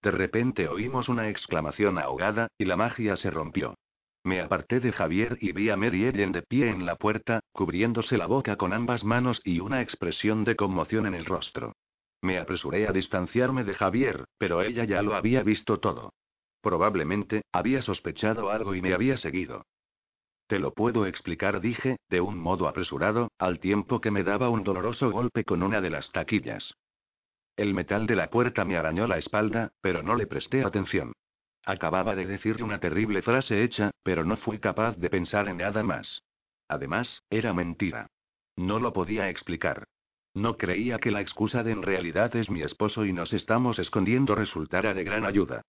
[0.00, 3.74] De repente oímos una exclamación ahogada, y la magia se rompió.
[4.22, 8.16] Me aparté de Javier y vi a Mary Ellen de pie en la puerta, cubriéndose
[8.16, 11.74] la boca con ambas manos y una expresión de conmoción en el rostro.
[12.20, 16.12] Me apresuré a distanciarme de Javier, pero ella ya lo había visto todo.
[16.60, 19.64] Probablemente, había sospechado algo y me había seguido.
[20.48, 24.64] Te lo puedo explicar, dije, de un modo apresurado, al tiempo que me daba un
[24.64, 26.74] doloroso golpe con una de las taquillas.
[27.56, 31.12] El metal de la puerta me arañó la espalda, pero no le presté atención.
[31.64, 35.82] Acababa de decirle una terrible frase hecha, pero no fui capaz de pensar en nada
[35.82, 36.22] más.
[36.66, 38.06] Además, era mentira.
[38.56, 39.86] No lo podía explicar.
[40.38, 44.36] No creía que la excusa de en realidad es mi esposo y nos estamos escondiendo
[44.36, 45.62] resultara de gran ayuda.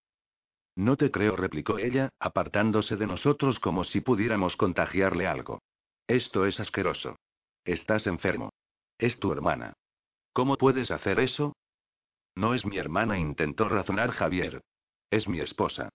[0.76, 5.64] No te creo, replicó ella, apartándose de nosotros como si pudiéramos contagiarle algo.
[6.06, 7.16] Esto es asqueroso.
[7.66, 8.52] Estás enfermo.
[9.00, 9.74] Es tu hermana.
[10.34, 11.56] ¿Cómo puedes hacer eso?
[12.36, 14.62] No es mi hermana, intentó razonar Javier.
[15.10, 15.90] Es mi esposa.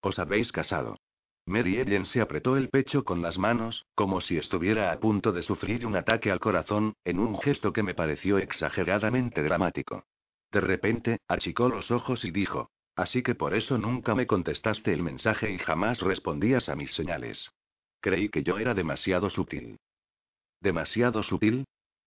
[0.00, 0.96] Os habéis casado.
[1.50, 5.42] Mary Ellen se apretó el pecho con las manos, como si estuviera a punto de
[5.42, 10.04] sufrir un ataque al corazón, en un gesto que me pareció exageradamente dramático.
[10.52, 15.02] De repente, achicó los ojos y dijo, Así que por eso nunca me contestaste el
[15.02, 17.50] mensaje y jamás respondías a mis señales.
[18.00, 19.76] Creí que yo era demasiado sutil.
[20.60, 21.64] ¿Demasiado sutil?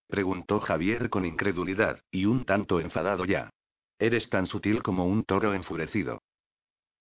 [0.07, 3.49] preguntó Javier con incredulidad, y un tanto enfadado ya.
[3.99, 6.22] Eres tan sutil como un toro enfurecido.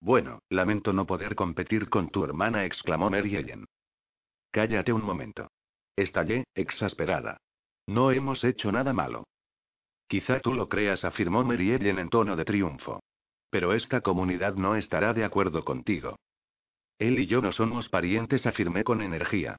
[0.03, 3.41] Bueno, lamento no poder competir con tu hermana, exclamó Mary.
[4.51, 5.47] Cállate un momento.
[5.95, 7.37] Estallé, exasperada.
[7.87, 9.29] No hemos hecho nada malo.
[10.09, 13.01] Quizá tú lo creas, afirmó Mary en tono de triunfo.
[13.49, 16.17] Pero esta comunidad no estará de acuerdo contigo.
[16.99, 19.57] Él y yo no somos parientes, afirmé con energía.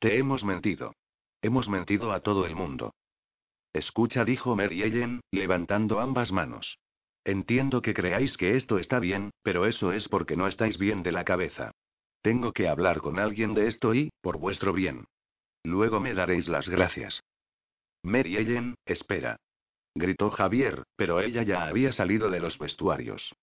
[0.00, 0.92] Te hemos mentido.
[1.40, 2.94] Hemos mentido a todo el mundo.
[3.72, 6.78] Escucha, dijo Mary levantando ambas manos.
[7.24, 11.12] Entiendo que creáis que esto está bien, pero eso es porque no estáis bien de
[11.12, 11.72] la cabeza.
[12.20, 15.06] Tengo que hablar con alguien de esto y, por vuestro bien.
[15.62, 17.22] Luego me daréis las gracias.
[18.02, 19.36] Mary espera.
[19.94, 23.34] Gritó Javier, pero ella ya había salido de los vestuarios.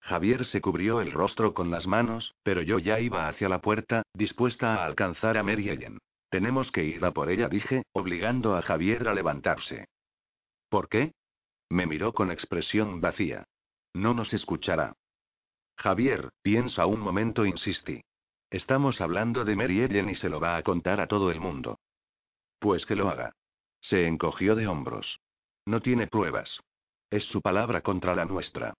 [0.00, 4.02] Javier se cubrió el rostro con las manos, pero yo ya iba hacia la puerta,
[4.12, 5.78] dispuesta a alcanzar a Mary.
[6.30, 9.86] Tenemos que ir a por ella, dije, obligando a Javier a levantarse.
[10.68, 11.12] ¿Por qué?
[11.70, 13.44] Me miró con expresión vacía.
[13.94, 14.94] No nos escuchará.
[15.76, 18.02] Javier, piensa un momento, insistí.
[18.50, 21.78] Estamos hablando de Mary Ellen y se lo va a contar a todo el mundo.
[22.58, 23.34] Pues que lo haga.
[23.80, 25.20] Se encogió de hombros.
[25.66, 26.60] No tiene pruebas.
[27.10, 28.74] Es su palabra contra la nuestra.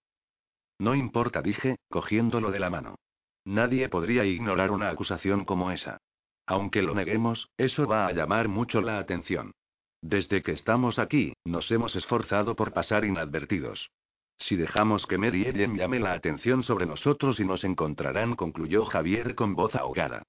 [0.78, 2.96] No importa, dije, cogiéndolo de la mano.
[3.44, 5.98] Nadie podría ignorar una acusación como esa.
[6.46, 9.52] Aunque lo neguemos, eso va a llamar mucho la atención.
[10.02, 13.90] Desde que estamos aquí, nos hemos esforzado por pasar inadvertidos.
[14.38, 19.34] Si dejamos que Mary Ellen llame la atención sobre nosotros y nos encontrarán, concluyó Javier
[19.34, 20.22] con voz ahogada.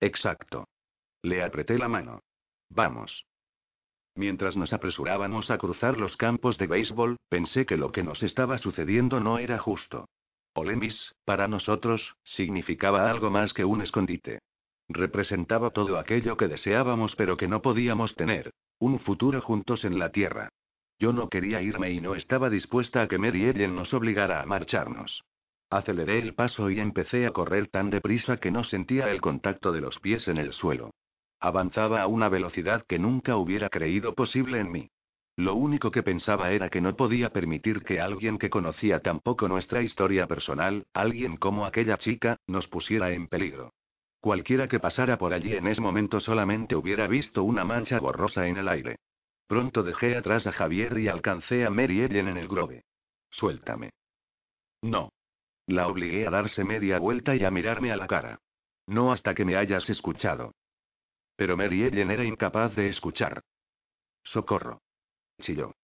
[0.00, 0.68] Exacto.
[1.22, 2.20] Le apreté la mano.
[2.68, 3.26] Vamos.
[4.14, 8.58] Mientras nos apresurábamos a cruzar los campos de béisbol, pensé que lo que nos estaba
[8.58, 10.06] sucediendo no era justo.
[10.54, 14.38] Olemis, para nosotros, significaba algo más que un escondite.
[14.88, 18.52] Representaba todo aquello que deseábamos pero que no podíamos tener.
[18.78, 20.50] Un futuro juntos en la Tierra.
[20.98, 24.46] Yo no quería irme y no estaba dispuesta a que Mary Ellen nos obligara a
[24.46, 25.24] marcharnos.
[25.70, 29.80] Aceleré el paso y empecé a correr tan deprisa que no sentía el contacto de
[29.80, 30.90] los pies en el suelo.
[31.40, 34.90] Avanzaba a una velocidad que nunca hubiera creído posible en mí.
[35.36, 39.48] Lo único que pensaba era que no podía permitir que alguien que conocía tan poco
[39.48, 43.72] nuestra historia personal, alguien como aquella chica, nos pusiera en peligro.
[44.24, 48.56] Cualquiera que pasara por allí en ese momento solamente hubiera visto una mancha borrosa en
[48.56, 48.96] el aire.
[49.46, 52.86] Pronto dejé atrás a Javier y alcancé a Mary en el grove.
[53.28, 53.90] Suéltame.
[54.80, 55.12] No.
[55.66, 58.38] La obligué a darse media vuelta y a mirarme a la cara.
[58.86, 60.54] No hasta que me hayas escuchado.
[61.36, 63.42] Pero Mary era incapaz de escuchar.
[64.22, 64.80] Socorro.
[65.38, 65.74] Chilló.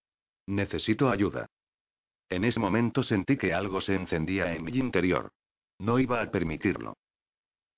[0.47, 1.45] Necesito ayuda.
[2.31, 5.29] En ese momento sentí que algo se encendía en mi interior.
[5.79, 6.97] No iba a permitirlo.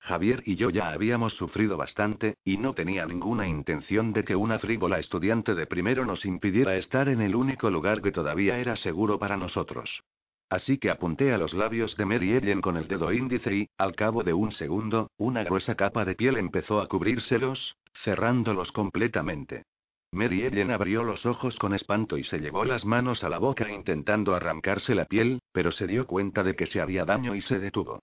[0.03, 4.59] Javier y yo ya habíamos sufrido bastante, y no tenía ninguna intención de que una
[4.59, 9.17] frívola estudiante de primero nos impidiera estar en el único lugar que todavía era seguro
[9.17, 10.03] para nosotros.
[10.49, 13.95] Así que apunté a los labios de Mary Ellen con el dedo índice y, al
[13.95, 19.63] cabo de un segundo, una gruesa capa de piel empezó a cubrírselos, cerrándolos completamente.
[20.11, 23.71] Mary Ellen abrió los ojos con espanto y se llevó las manos a la boca
[23.71, 27.57] intentando arrancarse la piel, pero se dio cuenta de que se haría daño y se
[27.57, 28.01] detuvo.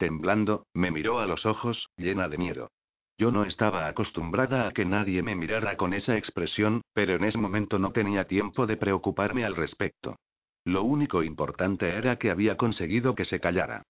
[0.00, 2.70] Temblando, me miró a los ojos, llena de miedo.
[3.18, 7.36] Yo no estaba acostumbrada a que nadie me mirara con esa expresión, pero en ese
[7.36, 10.16] momento no tenía tiempo de preocuparme al respecto.
[10.64, 13.82] Lo único importante era que había conseguido que se callara.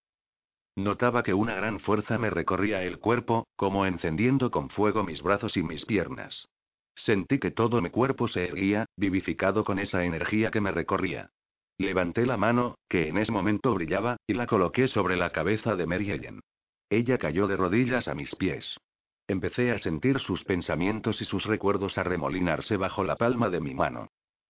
[0.75, 5.57] Notaba que una gran fuerza me recorría el cuerpo, como encendiendo con fuego mis brazos
[5.57, 6.49] y mis piernas.
[6.97, 11.31] Sentí que todo mi cuerpo se erguía, vivificado con esa energía que me recorría.
[11.81, 15.87] Levanté la mano, que en ese momento brillaba, y la coloqué sobre la cabeza de
[15.87, 16.41] Mary Ellen.
[16.91, 18.77] Ella cayó de rodillas a mis pies.
[19.27, 24.09] Empecé a sentir sus pensamientos y sus recuerdos arremolinarse bajo la palma de mi mano.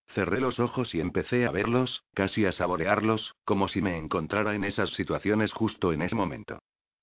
[0.08, 4.64] Cerré los ojos y empecé a verlos, casi a saborearlos, como si me encontrara en
[4.64, 6.58] esas situaciones justo en ese momento.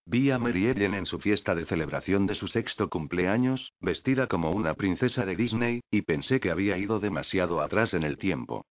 [0.06, 4.52] Vi a Mary Ellen en su fiesta de celebración de su sexto cumpleaños, vestida como
[4.52, 8.66] una princesa de Disney, y pensé que había ido demasiado atrás en el tiempo.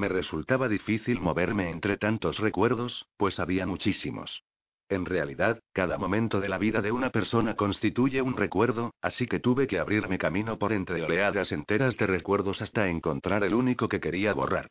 [0.00, 4.44] Me resultaba difícil moverme entre tantos recuerdos, pues había muchísimos.
[4.88, 9.40] En realidad, cada momento de la vida de una persona constituye un recuerdo, así que
[9.40, 14.00] tuve que abrirme camino por entre oleadas enteras de recuerdos hasta encontrar el único que
[14.00, 14.68] quería borrar.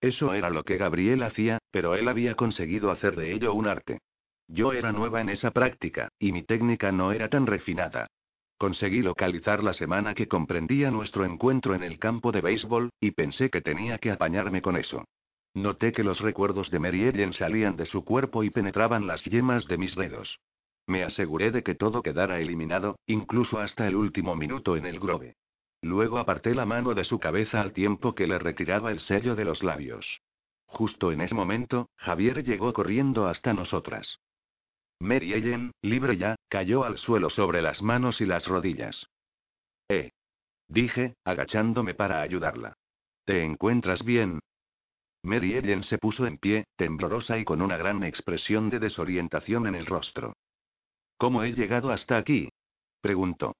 [0.00, 4.00] Eso era lo que Gabriel hacía, pero él había conseguido hacer de ello un arte.
[4.48, 8.08] Yo era nueva en esa práctica, y mi técnica no era tan refinada.
[8.60, 13.48] Conseguí localizar la semana que comprendía nuestro encuentro en el campo de béisbol, y pensé
[13.48, 15.06] que tenía que apañarme con eso.
[15.54, 19.66] Noté que los recuerdos de Mary Ellen salían de su cuerpo y penetraban las yemas
[19.66, 20.40] de mis dedos.
[20.86, 25.36] Me aseguré de que todo quedara eliminado, incluso hasta el último minuto en el grove.
[25.80, 29.46] Luego aparté la mano de su cabeza al tiempo que le retiraba el sello de
[29.46, 30.20] los labios.
[30.66, 34.20] Justo en ese momento, Javier llegó corriendo hasta nosotras.
[35.00, 39.06] Mary Ellen, libre ya, cayó al suelo sobre las manos y las rodillas.
[39.88, 40.10] Eh.
[40.68, 42.74] Dije, agachándome para ayudarla.
[43.24, 44.40] ¿Te encuentras bien?
[45.22, 49.74] Mary Ellen se puso en pie, temblorosa y con una gran expresión de desorientación en
[49.74, 50.34] el rostro.
[51.16, 52.50] ¿Cómo he llegado hasta aquí?
[53.00, 53.56] preguntó.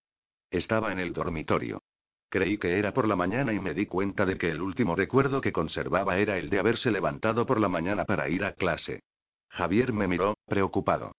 [0.51, 1.83] Estaba en el dormitorio.
[2.29, 5.41] Creí que era por la mañana y me di cuenta de que el último recuerdo
[5.41, 9.01] que conservaba era el de haberse levantado por la mañana para ir a clase.
[9.49, 11.13] Javier me miró, preocupado.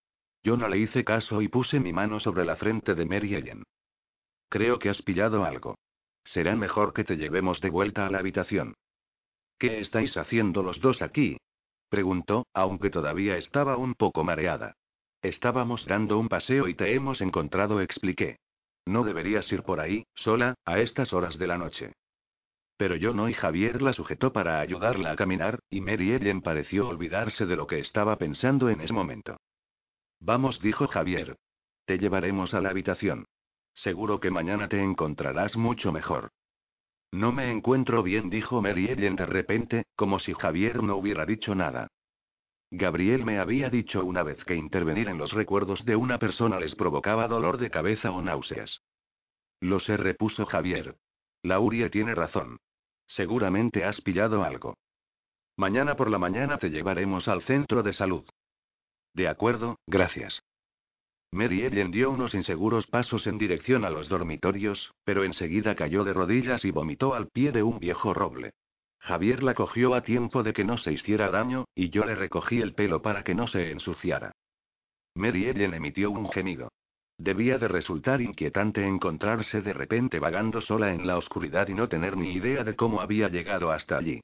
[0.43, 3.63] Yo no le hice caso y puse mi mano sobre la frente de Mary Ellen.
[4.49, 5.77] Creo que has pillado algo.
[6.23, 8.73] Será mejor que te llevemos de vuelta a la habitación.
[9.57, 11.37] ¿Qué estáis haciendo los dos aquí?
[11.89, 14.75] preguntó, aunque todavía estaba un poco mareada.
[15.21, 18.37] Estábamos dando un paseo y te hemos encontrado, expliqué.
[18.85, 21.93] No deberías ir por ahí, sola, a estas horas de la noche.
[22.77, 26.87] Pero yo no y Javier la sujetó para ayudarla a caminar, y Mary Ellen pareció
[26.87, 29.37] olvidarse de lo que estaba pensando en ese momento.
[30.21, 31.35] Vamos, dijo Javier.
[31.85, 33.25] Te llevaremos a la habitación.
[33.73, 36.29] Seguro que mañana te encontrarás mucho mejor.
[37.11, 41.55] No me encuentro bien, dijo Mary Ellen de repente, como si Javier no hubiera dicho
[41.55, 41.87] nada.
[42.69, 46.75] Gabriel me había dicho una vez que intervenir en los recuerdos de una persona les
[46.75, 48.81] provocaba dolor de cabeza o náuseas.
[49.59, 50.95] Lo sé, repuso Javier.
[51.43, 52.59] Laurie tiene razón.
[53.07, 54.77] Seguramente has pillado algo.
[55.57, 58.23] Mañana por la mañana te llevaremos al centro de salud.
[59.13, 60.43] De acuerdo, gracias.
[61.31, 66.13] Mary Ellen dio unos inseguros pasos en dirección a los dormitorios, pero enseguida cayó de
[66.13, 68.51] rodillas y vomitó al pie de un viejo roble.
[68.99, 72.61] Javier la cogió a tiempo de que no se hiciera daño, y yo le recogí
[72.61, 74.33] el pelo para que no se ensuciara.
[75.15, 76.69] Mary Ellen emitió un gemido.
[77.17, 82.17] Debía de resultar inquietante encontrarse de repente vagando sola en la oscuridad y no tener
[82.17, 84.21] ni idea de cómo había llegado hasta allí.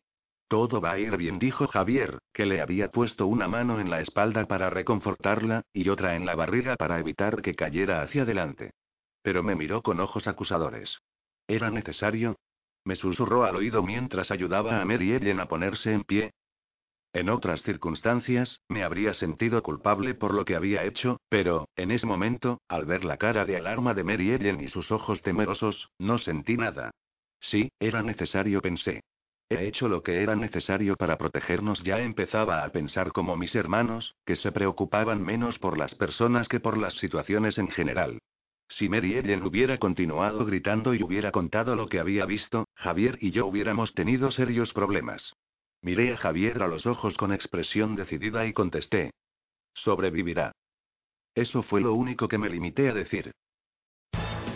[0.47, 3.99] Todo va a ir bien, dijo Javier, que le había puesto una mano en la
[3.99, 8.71] espalda para reconfortarla, y otra en la barriga para evitar que cayera hacia adelante.
[9.21, 10.99] Pero me miró con ojos acusadores.
[11.47, 12.37] ¿Era necesario?
[12.85, 16.31] Me susurró al oído mientras ayudaba a Mary Ellen a ponerse en pie.
[17.11, 22.07] En otras circunstancias, me habría sentido culpable por lo que había hecho, pero, en ese
[22.07, 26.17] momento, al ver la cara de alarma de Mary Ellen y sus ojos temerosos, no
[26.17, 26.91] sentí nada.
[27.39, 29.01] Sí, era necesario, pensé.
[29.49, 31.81] He hecho lo que era necesario para protegernos.
[31.83, 36.59] Ya empezaba a pensar como mis hermanos, que se preocupaban menos por las personas que
[36.59, 38.19] por las situaciones en general.
[38.69, 43.31] Si Mary Ellen hubiera continuado gritando y hubiera contado lo que había visto, Javier y
[43.31, 45.33] yo hubiéramos tenido serios problemas.
[45.81, 49.11] Miré a Javier a los ojos con expresión decidida y contesté.
[49.73, 50.51] Sobrevivirá.
[51.33, 53.31] Eso fue lo único que me limité a decir.